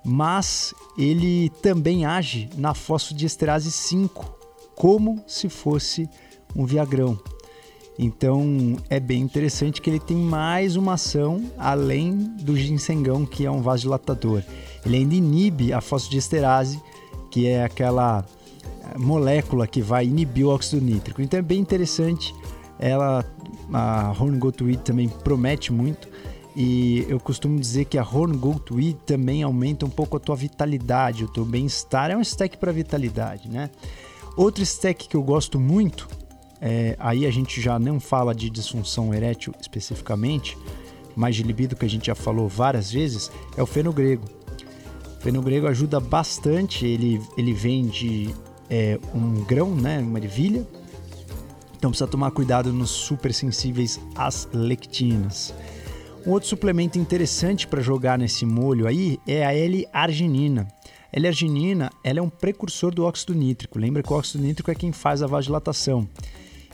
mas 0.03 0.73
ele 0.97 1.49
também 1.61 2.05
age 2.05 2.49
na 2.57 2.73
fosfodiesterase 2.73 3.71
5, 3.71 4.37
como 4.75 5.23
se 5.27 5.49
fosse 5.49 6.09
um 6.55 6.65
viagrão. 6.65 7.19
Então 8.01 8.77
é 8.89 8.97
bem 8.97 9.21
interessante 9.21 9.81
que 9.81 9.89
ele 9.89 9.99
tem 9.99 10.15
mais 10.15 10.77
uma 10.77 10.93
ação 10.93 11.51
além 11.57 12.15
do 12.15 12.55
ginsengão, 12.55 13.25
que 13.25 13.45
é 13.45 13.51
um 13.51 13.61
vasodilatador. 13.61 14.41
Ele 14.85 14.95
ainda 14.95 15.15
inibe 15.15 15.73
a 15.73 15.81
fosfodiesterase, 15.81 16.81
que 17.29 17.45
é 17.45 17.61
aquela 17.61 18.25
eh, 18.63 18.97
molécula 18.97 19.67
que 19.67 19.81
vai 19.81 20.05
inibir 20.05 20.45
o 20.45 20.49
óxido 20.49 20.81
nítrico. 20.81 21.21
Então 21.21 21.37
é 21.37 21.41
bem 21.41 21.59
interessante. 21.59 22.33
Ela, 22.79 23.25
a 23.73 24.15
Horn 24.17 24.37
Gottweed 24.39 24.81
também 24.81 25.09
promete 25.09 25.73
muito. 25.73 26.07
E 26.55 27.05
eu 27.07 27.19
costumo 27.19 27.59
dizer 27.59 27.85
que 27.85 27.97
a 27.97 28.03
Horn 28.03 28.35
Gold 28.37 28.63
Weed 28.71 28.97
também 29.05 29.43
aumenta 29.43 29.85
um 29.85 29.89
pouco 29.89 30.17
a 30.17 30.19
tua 30.19 30.35
vitalidade, 30.35 31.23
o 31.23 31.27
teu 31.27 31.45
bem-estar. 31.45 32.11
É 32.11 32.17
um 32.17 32.21
stack 32.21 32.57
para 32.57 32.71
vitalidade, 32.71 33.49
né? 33.49 33.69
Outro 34.35 34.63
stack 34.63 35.07
que 35.07 35.15
eu 35.15 35.21
gosto 35.21 35.59
muito, 35.59 36.07
é, 36.61 36.95
aí 36.99 37.25
a 37.25 37.31
gente 37.31 37.61
já 37.61 37.77
não 37.77 37.99
fala 37.99 38.33
de 38.33 38.49
disfunção 38.49 39.13
erétil 39.13 39.53
especificamente, 39.59 40.57
mas 41.15 41.35
de 41.35 41.43
libido 41.43 41.75
que 41.75 41.85
a 41.85 41.89
gente 41.89 42.07
já 42.07 42.15
falou 42.15 42.47
várias 42.47 42.91
vezes, 42.91 43.31
é 43.57 43.61
o 43.61 43.65
fenogrego. 43.65 44.23
O 45.17 45.21
fenogrego 45.21 45.67
ajuda 45.67 45.99
bastante, 45.99 46.85
ele, 46.85 47.21
ele 47.37 47.53
vem 47.53 47.87
de 47.87 48.33
é, 48.69 48.97
um 49.13 49.43
grão, 49.43 49.75
né, 49.75 49.99
uma 49.99 50.19
ervilha, 50.19 50.65
então 51.77 51.91
precisa 51.91 52.09
tomar 52.09 52.31
cuidado 52.31 52.71
nos 52.71 52.89
super 52.89 53.33
sensíveis 53.33 53.99
às 54.15 54.47
lectinas. 54.53 55.53
Um 56.25 56.31
outro 56.31 56.49
suplemento 56.49 56.99
interessante 56.99 57.65
para 57.65 57.81
jogar 57.81 58.19
nesse 58.19 58.45
molho 58.45 58.87
aí 58.87 59.17
é 59.25 59.45
a 59.45 59.53
L-arginina. 59.53 60.67
L-arginina 61.13 61.89
ela 62.03 62.19
é 62.19 62.21
um 62.21 62.29
precursor 62.29 62.93
do 62.93 63.05
óxido 63.05 63.33
nítrico. 63.33 63.79
Lembra 63.79 64.03
que 64.03 64.11
o 64.11 64.15
óxido 64.15 64.43
nítrico 64.43 64.69
é 64.69 64.75
quem 64.75 64.91
faz 64.91 65.23
a 65.23 65.27
vasodilatação. 65.27 66.07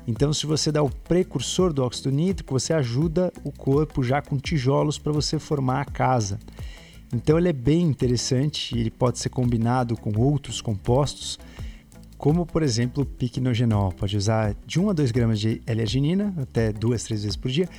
Então, 0.07 0.33
se 0.33 0.45
você 0.45 0.71
dá 0.71 0.81
o 0.83 0.89
precursor 0.89 1.71
do 1.71 1.83
óxido 1.83 2.11
nítrico, 2.11 2.59
você 2.59 2.73
ajuda 2.73 3.31
o 3.43 3.51
corpo 3.51 4.03
já 4.03 4.21
com 4.21 4.37
tijolos 4.37 4.97
para 4.97 5.11
você 5.11 5.37
formar 5.39 5.81
a 5.81 5.85
casa. 5.85 6.39
Então, 7.13 7.37
ele 7.37 7.49
é 7.49 7.53
bem 7.53 7.83
interessante. 7.83 8.77
Ele 8.77 8.91
pode 8.91 9.19
ser 9.19 9.29
combinado 9.29 9.95
com 9.95 10.11
outros 10.19 10.59
compostos, 10.59 11.39
como 12.17 12.45
por 12.45 12.63
exemplo 12.63 13.03
o 13.03 13.05
piquenogenol. 13.05 13.91
Pode 13.93 14.17
usar 14.17 14.55
de 14.65 14.79
1 14.79 14.89
a 14.89 14.93
2 14.93 15.11
gramas 15.11 15.39
de 15.39 15.61
L-arginina, 15.65 16.33
até 16.37 16.73
2, 16.73 17.03
3 17.03 17.23
vezes 17.23 17.35
por 17.35 17.49
dia, 17.49 17.69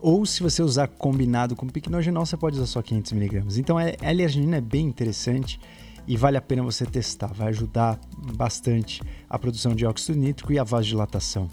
ou 0.00 0.24
se 0.26 0.42
você 0.42 0.62
usar 0.62 0.88
combinado 0.88 1.56
com 1.56 1.66
piquenogenol, 1.66 2.26
você 2.26 2.36
pode 2.36 2.56
usar 2.56 2.66
só 2.66 2.82
500mg. 2.82 3.58
Então 3.58 3.78
a 3.78 3.84
L-arginina 3.84 4.56
é 4.56 4.60
bem 4.60 4.86
interessante 4.86 5.58
e 6.06 6.16
vale 6.16 6.36
a 6.36 6.40
pena 6.40 6.62
você 6.62 6.86
testar. 6.86 7.32
Vai 7.32 7.48
ajudar 7.48 7.98
bastante 8.34 9.02
a 9.28 9.38
produção 9.38 9.74
de 9.74 9.84
óxido 9.84 10.18
nítrico 10.18 10.52
e 10.52 10.58
a 10.58 10.64
vasodilatação. 10.64 11.48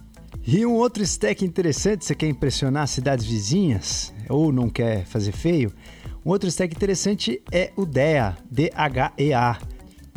E 0.45 0.65
um 0.65 0.73
outro 0.73 1.03
stack 1.03 1.45
interessante, 1.45 2.05
você 2.05 2.13
quer 2.15 2.27
impressionar 2.27 2.87
cidades 2.87 3.25
vizinhas 3.25 4.13
ou 4.29 4.51
não 4.51 4.69
quer 4.69 5.05
fazer 5.05 5.31
feio? 5.31 5.71
Um 6.25 6.29
outro 6.31 6.49
stack 6.49 6.75
interessante 6.75 7.41
é 7.51 7.71
o 7.75 7.85
DEA, 7.85 8.37
D-H-E-A. 8.49 9.57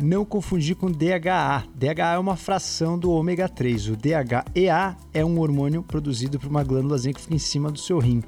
Não 0.01 0.23
confundir 0.23 0.75
com 0.75 0.91
DHA. 0.91 1.63
DHA 1.73 2.13
é 2.13 2.19
uma 2.19 2.35
fração 2.35 2.99
do 2.99 3.09
ômega 3.09 3.49
3. 3.49 3.89
O 3.89 3.95
DHEA 3.95 4.95
é 5.11 5.25
um 5.25 5.39
hormônio 5.39 5.81
produzido 5.81 6.39
por 6.39 6.47
uma 6.47 6.63
glândulazinha 6.63 7.15
que 7.15 7.21
fica 7.21 7.33
em 7.33 7.39
cima 7.39 7.71
do 7.71 7.79
seu 7.79 7.97
rim. 7.97 8.21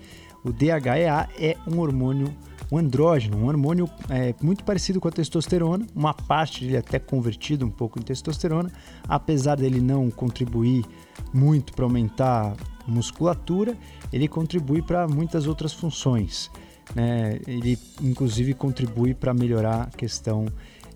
O 0.44 0.52
DHEA 0.52 1.30
é 1.38 1.56
um 1.68 1.78
hormônio, 1.80 2.36
um 2.72 2.78
andrógeno, 2.80 3.38
um 3.38 3.46
hormônio 3.46 3.88
é, 4.10 4.34
muito 4.42 4.64
parecido 4.64 5.00
com 5.00 5.10
a 5.10 5.12
testosterona. 5.12 5.86
Uma 5.96 6.12
parte 6.12 6.62
dele 6.62 6.76
é 6.76 6.80
até 6.80 6.98
convertido 6.98 7.68
um 7.68 7.70
pouco 7.70 8.00
em 8.00 8.02
testosterona, 8.02 8.72
apesar 9.08 9.56
dele 9.56 9.80
não 9.80 10.10
contribuir 10.10 10.84
muito 11.32 11.74
para 11.74 11.86
aumentar 11.86 12.56
a 12.88 12.92
musculatura, 12.92 13.78
ele 14.12 14.28
contribui 14.28 14.82
para 14.82 15.08
muitas 15.08 15.46
outras 15.46 15.72
funções. 15.72 16.50
Né? 16.96 17.40
Ele, 17.46 17.78
inclusive, 18.02 18.56
contribui 18.56 19.14
para 19.14 19.36
melhorar 19.36 19.84
a 19.84 19.98
questão 19.98 20.48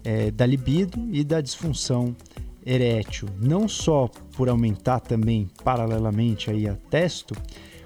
é, 0.03 0.31
da 0.31 0.45
libido 0.45 0.99
e 1.11 1.23
da 1.23 1.41
disfunção 1.41 2.15
erétil, 2.65 3.27
não 3.39 3.67
só 3.67 4.09
por 4.35 4.49
aumentar 4.49 4.99
também 4.99 5.49
paralelamente 5.63 6.49
aí 6.49 6.67
a 6.67 6.75
testo, 6.89 7.35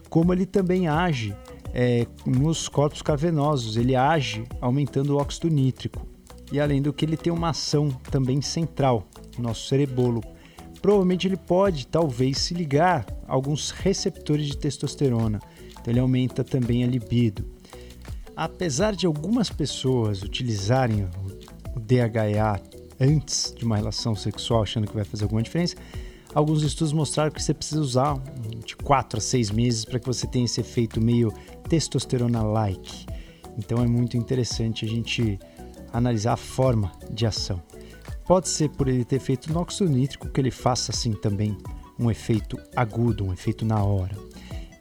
como 0.10 0.34
ele 0.34 0.46
também 0.46 0.88
age 0.88 1.36
é, 1.74 2.08
nos 2.26 2.70
corpos 2.70 3.02
cavernosos, 3.02 3.76
ele 3.78 3.96
age 3.96 4.46
aumentando 4.62 5.16
o 5.16 5.18
óxido 5.18 5.50
nítrico. 5.50 6.08
E 6.52 6.60
além 6.60 6.82
do 6.82 6.94
que 6.94 7.04
ele 7.04 7.18
tem 7.18 7.34
uma 7.34 7.50
ação 7.50 7.90
também 8.10 8.42
central 8.42 9.06
no 9.38 9.44
nosso 9.44 9.68
cerebolo. 9.68 10.24
Provavelmente 10.82 11.28
ele 11.28 11.36
pode, 11.36 11.86
talvez, 11.88 12.38
se 12.38 12.54
ligar 12.54 13.06
a 13.28 13.34
alguns 13.34 13.72
receptores 13.72 14.46
de 14.48 14.58
testosterona. 14.58 15.40
Então 15.72 15.92
ele 15.92 16.00
aumenta 16.00 16.44
também 16.44 16.84
a 16.84 16.88
libido. 16.88 17.46
apesar 18.38 18.96
de 18.96 19.08
algumas 19.08 19.50
pessoas 19.50 20.22
utilizarem 20.22 21.10
o 21.88 22.10
DHEA 22.10 22.62
antes 23.00 23.54
de 23.56 23.64
uma 23.64 23.78
relação 23.78 24.16
sexual 24.16 24.64
achando 24.64 24.88
que 24.88 24.94
vai 24.94 25.06
fazer 25.06 25.24
alguma 25.24 25.42
diferença, 25.42 25.76
alguns 26.34 26.64
estudos 26.64 26.92
mostraram 26.92 27.32
que 27.32 27.42
você 27.42 27.54
precisa 27.54 27.80
usar 27.80 28.22
de 28.66 28.76
4 28.76 29.20
a 29.20 29.22
6 29.22 29.52
meses 29.52 29.86
para 29.86 30.00
que 30.00 30.06
você 30.06 30.28
tenha 30.28 30.46
esse 30.46 30.60
efeito 30.60 31.00
meio 31.00 31.32
testosterona-like. 31.70 33.06
Então 33.58 33.82
é 33.82 33.88
muito 33.88 34.18
interessante 34.18 34.84
a 34.86 34.88
gente 34.88 35.40
analisar 35.94 36.34
a 36.34 36.38
forma 36.38 36.92
de 37.10 37.26
ação. 37.26 37.62
Pode 38.26 38.50
ser 38.50 38.70
por 38.70 38.90
ele 38.90 39.06
ter 39.06 39.20
feito 39.20 39.52
no 39.52 39.60
óxido 39.60 39.90
nítrico 39.90 40.28
que 40.28 40.42
ele 40.42 40.52
faça 40.52 40.92
assim 40.92 41.14
também 41.14 41.58
um 41.98 42.12
efeito 42.12 42.58
agudo, 42.76 43.26
um 43.26 43.34
efeito 43.34 43.66
na 43.66 43.82
hora. 43.82 44.16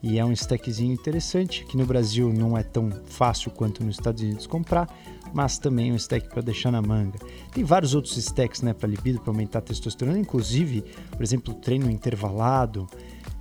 E 0.02 0.18
é 0.18 0.24
um 0.24 0.32
stackzinho 0.32 0.92
interessante, 0.92 1.64
que 1.64 1.76
no 1.76 1.86
Brasil 1.86 2.32
não 2.32 2.56
é 2.56 2.62
tão 2.62 2.90
fácil 3.06 3.50
quanto 3.50 3.82
nos 3.82 3.96
Estados 3.96 4.22
Unidos 4.22 4.46
comprar, 4.46 4.88
mas 5.32 5.58
também 5.58 5.92
um 5.92 5.96
stack 5.96 6.28
para 6.28 6.42
deixar 6.42 6.70
na 6.70 6.82
manga. 6.82 7.18
Tem 7.52 7.64
vários 7.64 7.94
outros 7.94 8.16
stacks 8.16 8.62
né, 8.62 8.72
para 8.72 8.88
libido, 8.88 9.20
para 9.20 9.30
aumentar 9.30 9.58
a 9.60 9.62
testosterona, 9.62 10.18
inclusive, 10.18 10.82
por 11.10 11.22
exemplo, 11.22 11.54
treino 11.54 11.90
intervalado, 11.90 12.86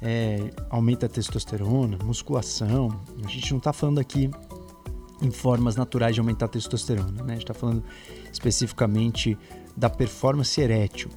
é, 0.02 0.52
aumenta 0.70 1.06
a 1.06 1.10
testosterona, 1.10 1.98
musculação. 2.04 2.90
A 3.24 3.28
gente 3.28 3.52
não 3.52 3.58
está 3.58 3.74
falando 3.74 4.00
aqui 4.00 4.30
em 5.22 5.32
formas 5.32 5.76
naturais 5.76 6.14
de 6.14 6.20
aumentar 6.20 6.46
a 6.46 6.50
testosterona, 6.50 7.24
né? 7.24 7.34
a 7.34 7.36
gente 7.36 7.44
está 7.44 7.54
falando 7.54 7.84
especificamente 8.32 9.38
da 9.76 9.90
performance 9.90 10.60
erétil. 10.60 11.10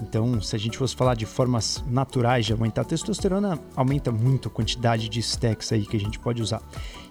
Então, 0.00 0.40
se 0.40 0.54
a 0.54 0.58
gente 0.58 0.78
fosse 0.78 0.94
falar 0.94 1.14
de 1.14 1.26
formas 1.26 1.84
naturais 1.88 2.46
de 2.46 2.52
aumentar 2.52 2.82
a 2.82 2.84
testosterona, 2.84 3.58
aumenta 3.74 4.12
muito 4.12 4.48
a 4.48 4.50
quantidade 4.50 5.08
de 5.08 5.20
stacks 5.20 5.72
aí 5.72 5.84
que 5.84 5.96
a 5.96 6.00
gente 6.00 6.18
pode 6.18 6.40
usar. 6.40 6.62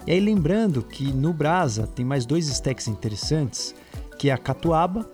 E 0.06 0.12
aí 0.12 0.20
lembrando 0.20 0.82
que 0.82 1.12
no 1.12 1.34
Brasa 1.34 1.86
tem 1.86 2.06
mais 2.06 2.26
dois 2.26 2.48
stacks 2.48 2.88
interessantes, 2.88 3.76
que 4.18 4.30
é 4.30 4.34
a 4.34 4.38
catuaba 4.38 5.10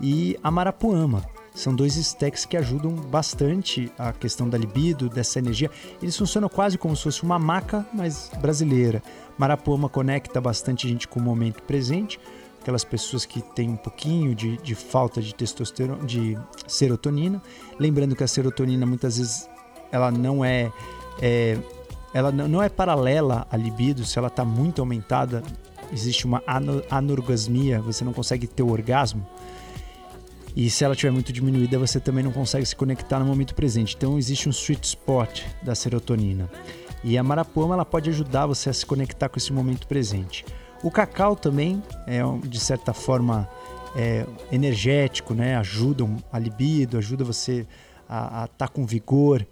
e 0.00 0.38
a 0.42 0.50
marapuama. 0.50 1.24
São 1.52 1.74
dois 1.74 1.96
stacks 1.96 2.44
que 2.44 2.56
ajudam 2.56 2.94
bastante 2.94 3.90
a 3.98 4.12
questão 4.12 4.46
da 4.46 4.58
libido, 4.58 5.08
dessa 5.08 5.38
energia. 5.38 5.70
Eles 6.02 6.16
funcionam 6.16 6.50
quase 6.50 6.76
como 6.76 6.94
se 6.94 7.04
fosse 7.04 7.22
uma 7.22 7.38
maca, 7.38 7.84
mas 7.94 8.30
brasileira. 8.40 9.02
Marapuama 9.38 9.88
conecta 9.88 10.38
bastante 10.38 10.86
a 10.86 10.90
gente 10.90 11.08
com 11.08 11.18
o 11.18 11.22
momento 11.22 11.62
presente 11.62 12.20
aquelas 12.66 12.84
pessoas 12.84 13.24
que 13.24 13.40
têm 13.40 13.70
um 13.70 13.76
pouquinho 13.76 14.34
de, 14.34 14.56
de 14.56 14.74
falta 14.74 15.22
de 15.22 15.32
testosterona, 15.32 16.04
de 16.04 16.36
serotonina. 16.66 17.40
Lembrando 17.78 18.16
que 18.16 18.24
a 18.24 18.26
serotonina 18.26 18.84
muitas 18.84 19.18
vezes 19.18 19.48
ela 19.92 20.10
não 20.10 20.44
é, 20.44 20.72
é 21.22 21.56
ela 22.12 22.32
não 22.32 22.60
é 22.60 22.68
paralela 22.68 23.46
à 23.52 23.56
libido, 23.56 24.04
se 24.04 24.18
ela 24.18 24.26
está 24.26 24.44
muito 24.44 24.80
aumentada, 24.80 25.44
existe 25.92 26.26
uma 26.26 26.42
anorgasmia, 26.90 27.80
você 27.80 28.04
não 28.04 28.12
consegue 28.12 28.48
ter 28.48 28.64
o 28.64 28.72
orgasmo. 28.72 29.24
E 30.56 30.68
se 30.68 30.82
ela 30.82 30.94
estiver 30.94 31.12
muito 31.12 31.32
diminuída, 31.32 31.78
você 31.78 32.00
também 32.00 32.24
não 32.24 32.32
consegue 32.32 32.66
se 32.66 32.74
conectar 32.74 33.20
no 33.20 33.26
momento 33.26 33.54
presente. 33.54 33.94
Então 33.96 34.18
existe 34.18 34.48
um 34.48 34.52
sweet 34.52 34.84
spot 34.84 35.42
da 35.62 35.76
serotonina. 35.76 36.50
E 37.04 37.16
a 37.16 37.22
marapuama 37.22 37.74
ela 37.74 37.84
pode 37.84 38.10
ajudar 38.10 38.46
você 38.46 38.70
a 38.70 38.72
se 38.72 38.84
conectar 38.84 39.28
com 39.28 39.38
esse 39.38 39.52
momento 39.52 39.86
presente. 39.86 40.44
O 40.82 40.90
cacau 40.90 41.34
também 41.34 41.82
é, 42.06 42.20
de 42.46 42.60
certa 42.60 42.92
forma, 42.92 43.48
é, 43.96 44.26
energético, 44.52 45.34
né? 45.34 45.56
ajuda 45.56 46.06
a 46.32 46.38
libido, 46.38 46.98
ajuda 46.98 47.24
você 47.24 47.66
a 48.08 48.44
estar 48.44 48.48
tá 48.56 48.68
com 48.68 48.86
vigor. 48.86 49.46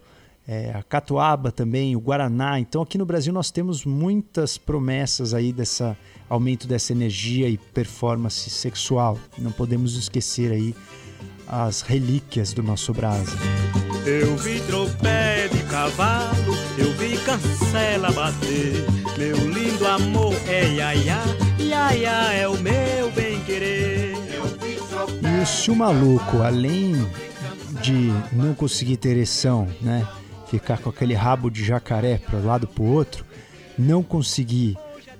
É, 0.47 0.73
a 0.75 0.83
catuaba 0.83 1.51
também, 1.51 1.97
o 1.97 2.01
guaraná. 2.01 2.61
Então 2.61 2.83
aqui 2.83 2.99
no 2.99 3.07
Brasil 3.07 3.33
nós 3.33 3.51
temos 3.51 3.87
muitas 3.87 4.59
promessas 4.59 5.33
aí 5.33 5.53
dessa 5.53 5.97
aumento 6.29 6.67
dessa 6.67 6.93
energia 6.93 7.49
e 7.49 7.57
performance 7.57 8.51
sexual. 8.51 9.19
Não 9.39 9.53
podemos 9.53 9.97
esquecer 9.97 10.53
aí 10.53 10.75
as 11.47 11.83
relíquias 11.83 12.53
do 12.53 12.63
nosso 12.63 12.93
brasa. 12.93 13.37
Eu 14.07 14.37
vi 14.37 14.61
tropé 14.61 15.49
de 15.49 15.63
cavalo, 15.65 16.34
cancela 17.25 18.13
bater. 18.13 18.85
Meu 19.19 19.37
lindo 19.37 19.87
amor 19.87 20.35
é 20.47 20.75
iaia, 20.75 21.19
iaia 21.59 22.33
é 22.35 22.47
o 22.47 22.57
meu 22.59 23.11
bem 23.13 23.43
querer. 23.45 24.15
E 25.43 25.47
se 25.47 25.71
o 25.71 25.77
maluco, 25.77 26.43
além 26.43 26.95
de 27.83 28.11
não 28.33 28.55
conseguir 28.55 28.99
ter 28.99 29.11
ereção, 29.11 29.67
né, 29.81 30.07
ficar 30.49 30.79
com 30.79 30.91
aquele 30.91 31.15
rabo 31.15 31.51
de 31.51 31.65
jacaré 31.65 32.19
para 32.19 32.39
um 32.39 32.47
lado 32.47 32.67
para 32.67 32.83
o 32.83 32.93
outro, 32.93 33.25
não 33.79 34.03
conseguir 34.03 34.77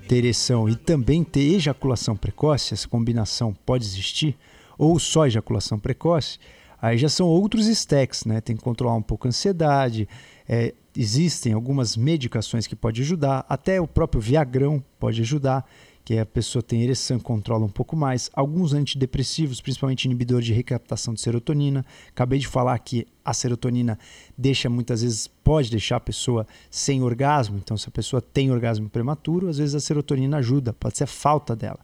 ter 0.07 0.17
ereção 0.17 0.69
e 0.69 0.75
também 0.75 1.23
ter 1.23 1.55
ejaculação 1.55 2.15
precoce, 2.15 2.73
essa 2.73 2.87
combinação 2.87 3.53
pode 3.65 3.83
existir, 3.83 4.37
ou 4.77 4.99
só 4.99 5.25
ejaculação 5.25 5.79
precoce, 5.79 6.37
aí 6.79 6.97
já 6.97 7.09
são 7.09 7.25
outros 7.25 7.67
stacks, 7.67 8.25
né? 8.25 8.41
Tem 8.41 8.55
que 8.55 8.63
controlar 8.63 8.95
um 8.95 9.01
pouco 9.01 9.27
a 9.27 9.29
ansiedade. 9.29 10.07
É, 10.47 10.73
existem 10.95 11.53
algumas 11.53 11.95
medicações 11.97 12.67
que 12.67 12.75
podem 12.75 13.03
ajudar, 13.03 13.45
até 13.49 13.79
o 13.79 13.87
próprio 13.87 14.21
Viagrão 14.21 14.83
pode 14.99 15.21
ajudar, 15.21 15.65
que 16.05 16.19
a 16.19 16.25
pessoa 16.25 16.61
tem 16.61 16.83
ereção, 16.83 17.19
controla 17.19 17.65
um 17.65 17.69
pouco 17.69 17.95
mais. 17.95 18.29
Alguns 18.31 18.73
antidepressivos, 18.73 19.59
principalmente 19.59 20.05
inibidor 20.05 20.39
de 20.39 20.53
recaptação 20.53 21.15
de 21.15 21.21
serotonina. 21.21 21.83
Acabei 22.09 22.37
de 22.37 22.47
falar 22.47 22.77
que 22.77 23.07
a 23.23 23.33
serotonina 23.33 23.97
deixa 24.37 24.69
muitas 24.69 25.01
vezes 25.01 25.27
pode 25.27 25.71
deixar 25.71 25.95
a 25.95 25.99
pessoa 25.99 26.45
sem 26.69 27.01
orgasmo. 27.01 27.57
Então, 27.57 27.75
se 27.75 27.89
a 27.89 27.91
pessoa 27.91 28.21
tem 28.21 28.51
orgasmo 28.51 28.87
prematuro, 28.87 29.49
às 29.49 29.57
vezes 29.57 29.73
a 29.73 29.79
serotonina 29.79 30.37
ajuda, 30.37 30.73
pode 30.73 30.95
ser 30.95 31.05
a 31.05 31.07
falta 31.07 31.55
dela. 31.55 31.79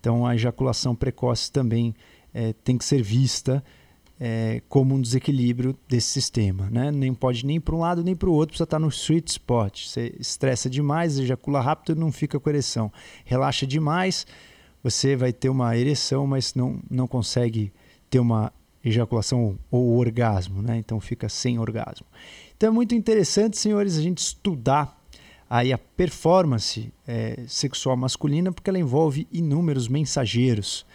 Então, 0.00 0.26
a 0.26 0.34
ejaculação 0.34 0.92
precoce 0.92 1.50
também 1.52 1.94
é, 2.34 2.52
tem 2.52 2.76
que 2.76 2.84
ser 2.84 3.00
vista 3.02 3.62
é, 4.26 4.62
como 4.70 4.94
um 4.94 5.00
desequilíbrio 5.02 5.76
desse 5.86 6.06
sistema. 6.06 6.70
Né? 6.70 6.90
Nem 6.90 7.12
pode 7.12 7.44
nem 7.44 7.60
para 7.60 7.74
um 7.74 7.80
lado 7.80 8.02
nem 8.02 8.16
para 8.16 8.26
o 8.26 8.32
outro, 8.32 8.52
precisa 8.52 8.64
estar 8.64 8.78
no 8.78 8.88
sweet 8.88 9.32
spot. 9.32 9.86
Você 9.86 10.14
estressa 10.18 10.70
demais, 10.70 11.18
ejacula 11.18 11.60
rápido 11.60 11.94
e 11.94 12.00
não 12.00 12.10
fica 12.10 12.40
com 12.40 12.48
ereção. 12.48 12.90
Relaxa 13.22 13.66
demais, 13.66 14.26
você 14.82 15.14
vai 15.14 15.30
ter 15.30 15.50
uma 15.50 15.76
ereção, 15.76 16.26
mas 16.26 16.54
não, 16.54 16.80
não 16.90 17.06
consegue 17.06 17.70
ter 18.08 18.18
uma 18.18 18.50
ejaculação 18.82 19.58
ou 19.70 19.98
orgasmo, 19.98 20.62
né? 20.62 20.78
então 20.78 20.98
fica 21.00 21.28
sem 21.28 21.58
orgasmo. 21.58 22.06
Então 22.56 22.70
é 22.70 22.72
muito 22.72 22.94
interessante, 22.94 23.58
senhores, 23.58 23.98
a 23.98 24.02
gente 24.02 24.18
estudar 24.18 24.98
aí 25.50 25.70
a 25.70 25.76
performance 25.76 26.90
é, 27.06 27.44
sexual 27.46 27.94
masculina, 27.94 28.50
porque 28.50 28.70
ela 28.70 28.78
envolve 28.78 29.28
inúmeros 29.30 29.86
mensageiros 29.86 30.86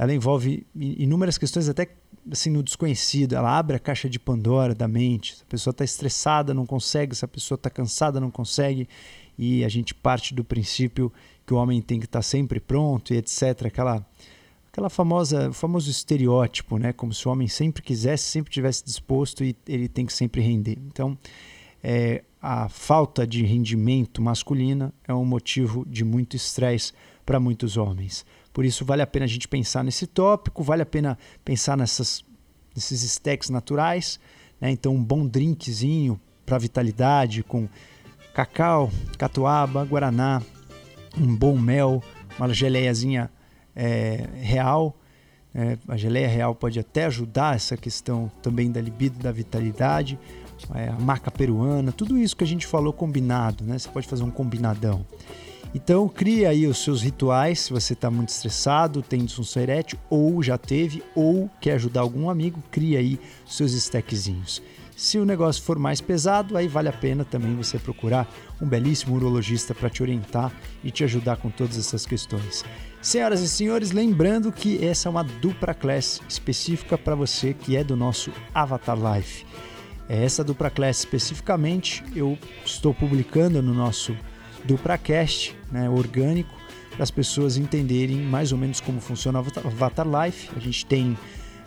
ela 0.00 0.14
envolve 0.14 0.66
inúmeras 0.74 1.36
questões 1.36 1.68
até 1.68 1.86
assim 2.30 2.50
no 2.50 2.62
desconhecido. 2.62 3.34
Ela 3.34 3.56
abre 3.56 3.76
a 3.76 3.78
caixa 3.78 4.08
de 4.08 4.18
Pandora 4.18 4.74
da 4.74 4.88
mente. 4.88 5.36
Se 5.36 5.42
a 5.42 5.46
pessoa 5.46 5.72
está 5.72 5.84
estressada, 5.84 6.52
não 6.52 6.66
consegue. 6.66 7.14
Se 7.14 7.24
a 7.24 7.28
pessoa 7.28 7.56
está 7.56 7.70
cansada, 7.70 8.20
não 8.20 8.30
consegue. 8.30 8.88
E 9.38 9.64
a 9.64 9.68
gente 9.68 9.94
parte 9.94 10.34
do 10.34 10.44
princípio 10.44 11.12
que 11.46 11.54
o 11.54 11.56
homem 11.56 11.80
tem 11.80 11.98
que 11.98 12.06
estar 12.06 12.18
tá 12.18 12.22
sempre 12.22 12.60
pronto 12.60 13.14
e 13.14 13.16
etc. 13.16 13.66
Aquela 13.66 14.06
aquela 14.70 14.88
famosa 14.88 15.52
famoso 15.52 15.90
estereótipo, 15.90 16.78
né? 16.78 16.92
Como 16.92 17.12
se 17.12 17.26
o 17.26 17.30
homem 17.30 17.48
sempre 17.48 17.82
quisesse, 17.82 18.24
sempre 18.24 18.52
tivesse 18.52 18.84
disposto 18.84 19.44
e 19.44 19.56
ele 19.66 19.88
tem 19.88 20.06
que 20.06 20.12
sempre 20.12 20.40
render. 20.40 20.78
Então, 20.86 21.18
é, 21.82 22.22
a 22.40 22.68
falta 22.68 23.26
de 23.26 23.44
rendimento 23.44 24.22
masculina 24.22 24.92
é 25.06 25.12
um 25.12 25.24
motivo 25.24 25.84
de 25.86 26.04
muito 26.04 26.36
estresse 26.36 26.92
para 27.26 27.40
muitos 27.40 27.76
homens. 27.76 28.24
Por 28.60 28.66
isso 28.66 28.84
vale 28.84 29.00
a 29.00 29.06
pena 29.06 29.24
a 29.24 29.26
gente 29.26 29.48
pensar 29.48 29.82
nesse 29.82 30.06
tópico, 30.06 30.62
vale 30.62 30.82
a 30.82 30.86
pena 30.86 31.16
pensar 31.42 31.78
nessas, 31.78 32.22
nesses 32.76 33.02
stacks 33.02 33.48
naturais. 33.48 34.20
Né? 34.60 34.70
Então, 34.70 34.94
um 34.94 35.02
bom 35.02 35.26
drinkzinho 35.26 36.20
para 36.44 36.58
vitalidade 36.58 37.42
com 37.42 37.66
cacau, 38.34 38.92
catuaba, 39.16 39.82
guaraná, 39.86 40.42
um 41.18 41.34
bom 41.34 41.56
mel, 41.56 42.02
uma 42.38 42.52
geleiazinha 42.52 43.30
é, 43.74 44.28
real. 44.34 44.94
É, 45.54 45.78
a 45.88 45.96
geleia 45.96 46.28
real 46.28 46.54
pode 46.54 46.78
até 46.78 47.06
ajudar 47.06 47.56
essa 47.56 47.78
questão 47.78 48.30
também 48.42 48.70
da 48.70 48.78
libido, 48.78 49.18
da 49.20 49.32
vitalidade. 49.32 50.18
É, 50.74 50.88
a 50.88 51.00
maca 51.00 51.30
peruana, 51.30 51.92
tudo 51.92 52.18
isso 52.18 52.36
que 52.36 52.44
a 52.44 52.46
gente 52.46 52.66
falou 52.66 52.92
combinado, 52.92 53.64
né? 53.64 53.78
Você 53.78 53.88
pode 53.88 54.06
fazer 54.06 54.22
um 54.22 54.30
combinadão. 54.30 55.06
Então, 55.72 56.08
crie 56.08 56.46
aí 56.46 56.66
os 56.66 56.78
seus 56.78 57.00
rituais 57.02 57.60
se 57.60 57.72
você 57.72 57.92
está 57.92 58.10
muito 58.10 58.30
estressado, 58.30 59.02
tem 59.02 59.24
disfunção 59.24 59.62
erétil, 59.62 59.98
ou 60.10 60.42
já 60.42 60.58
teve, 60.58 61.02
ou 61.14 61.48
quer 61.60 61.74
ajudar 61.74 62.00
algum 62.00 62.28
amigo, 62.28 62.62
crie 62.72 62.96
aí 62.96 63.20
os 63.46 63.56
seus 63.56 63.72
stackzinhos. 63.72 64.60
Se 64.96 65.16
o 65.18 65.24
negócio 65.24 65.62
for 65.62 65.78
mais 65.78 66.00
pesado, 66.00 66.56
aí 66.56 66.68
vale 66.68 66.88
a 66.88 66.92
pena 66.92 67.24
também 67.24 67.54
você 67.56 67.78
procurar 67.78 68.28
um 68.60 68.66
belíssimo 68.66 69.16
urologista 69.16 69.74
para 69.74 69.88
te 69.88 70.02
orientar 70.02 70.52
e 70.84 70.90
te 70.90 71.04
ajudar 71.04 71.36
com 71.36 71.48
todas 71.48 71.78
essas 71.78 72.04
questões. 72.04 72.64
Senhoras 73.00 73.40
e 73.40 73.48
senhores, 73.48 73.92
lembrando 73.92 74.52
que 74.52 74.84
essa 74.84 75.08
é 75.08 75.10
uma 75.10 75.24
dupla 75.24 75.72
class 75.72 76.20
específica 76.28 76.98
para 76.98 77.14
você 77.14 77.54
que 77.54 77.76
é 77.76 77.82
do 77.82 77.96
nosso 77.96 78.30
Avatar 78.52 78.98
Life. 78.98 79.46
Essa 80.06 80.44
dupla 80.44 80.68
class 80.68 80.98
especificamente 80.98 82.04
eu 82.14 82.36
estou 82.62 82.92
publicando 82.92 83.62
no 83.62 83.72
nosso 83.72 84.14
do 84.64 84.76
Pracast, 84.78 85.56
né, 85.70 85.88
orgânico, 85.88 86.54
para 86.90 87.02
as 87.02 87.10
pessoas 87.10 87.56
entenderem 87.56 88.18
mais 88.18 88.52
ou 88.52 88.58
menos 88.58 88.80
como 88.80 89.00
funciona 89.00 89.40
o 89.40 89.46
Avatar 89.66 90.06
Life. 90.06 90.50
A 90.56 90.60
gente 90.60 90.84
tem 90.86 91.16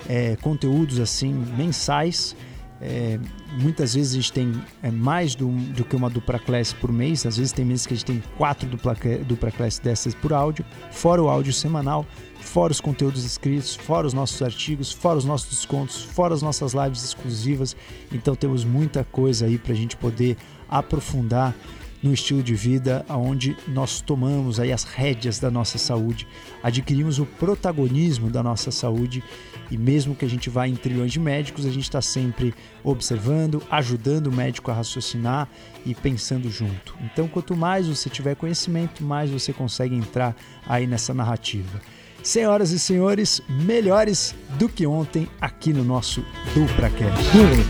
é, 0.07 0.35
conteúdos 0.37 0.99
assim 0.99 1.33
mensais. 1.57 2.35
É, 2.81 3.17
muitas 3.61 3.93
vezes 3.93 4.11
a 4.11 4.15
gente 4.15 4.33
tem 4.33 4.53
é, 4.81 4.91
mais 4.91 5.35
do, 5.35 5.49
do, 5.49 5.85
que 5.85 5.95
uma 5.95 6.09
dupla 6.09 6.37
classe 6.37 6.75
por 6.75 6.91
mês, 6.91 7.25
às 7.25 7.37
vezes 7.37 7.53
tem 7.53 7.63
meses 7.63 7.87
que 7.87 7.93
a 7.93 7.97
gente 7.97 8.05
tem 8.05 8.21
quatro 8.37 8.67
dupla, 8.67 8.93
dupla 9.25 9.51
classe 9.51 9.81
dessas 9.81 10.13
por 10.13 10.33
áudio, 10.33 10.65
fora 10.91 11.23
o 11.23 11.29
áudio 11.29 11.53
semanal, 11.53 12.05
fora 12.41 12.73
os 12.73 12.81
conteúdos 12.81 13.23
escritos, 13.23 13.73
fora 13.73 14.05
os 14.05 14.13
nossos 14.13 14.41
artigos, 14.41 14.91
fora 14.91 15.17
os 15.17 15.23
nossos 15.23 15.49
descontos, 15.49 16.03
fora 16.03 16.33
as 16.33 16.41
nossas 16.41 16.73
lives 16.73 17.05
exclusivas. 17.05 17.75
Então 18.11 18.35
temos 18.35 18.65
muita 18.65 19.05
coisa 19.05 19.45
aí 19.45 19.57
para 19.57 19.71
a 19.71 19.75
gente 19.75 19.95
poder 19.95 20.35
aprofundar 20.69 21.55
no 22.03 22.13
estilo 22.13 22.43
de 22.43 22.53
vida 22.53 23.05
onde 23.09 23.55
nós 23.67 24.01
tomamos 24.01 24.59
aí 24.59 24.71
as 24.71 24.83
rédeas 24.83 25.39
da 25.39 25.49
nossa 25.49 25.77
saúde, 25.77 26.27
adquirimos 26.61 27.17
o 27.17 27.25
protagonismo 27.25 28.29
da 28.29 28.43
nossa 28.43 28.69
saúde 28.69 29.23
e 29.71 29.77
mesmo 29.77 30.15
que 30.15 30.25
a 30.25 30.29
gente 30.29 30.49
vá 30.49 30.67
em 30.67 30.75
trilhões 30.75 31.11
de 31.11 31.19
médicos, 31.19 31.65
a 31.65 31.69
gente 31.69 31.83
está 31.83 32.01
sempre 32.01 32.53
observando, 32.83 33.63
ajudando 33.71 34.27
o 34.27 34.31
médico 34.31 34.69
a 34.69 34.73
raciocinar 34.73 35.47
e 35.85 35.95
pensando 35.95 36.49
junto. 36.49 36.95
Então, 37.01 37.27
quanto 37.27 37.55
mais 37.55 37.87
você 37.87 38.09
tiver 38.09 38.35
conhecimento, 38.35 39.03
mais 39.03 39.31
você 39.31 39.53
consegue 39.53 39.95
entrar 39.95 40.35
aí 40.67 40.85
nessa 40.85 41.13
narrativa. 41.13 41.81
Senhoras 42.21 42.71
e 42.71 42.79
senhores, 42.79 43.41
melhores 43.49 44.35
do 44.57 44.69
que 44.69 44.85
ontem 44.85 45.27
aqui 45.41 45.73
no 45.73 45.83
nosso 45.83 46.23
DupraCast. 46.53 47.23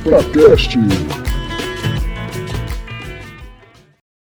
DupraCast. 0.04 0.78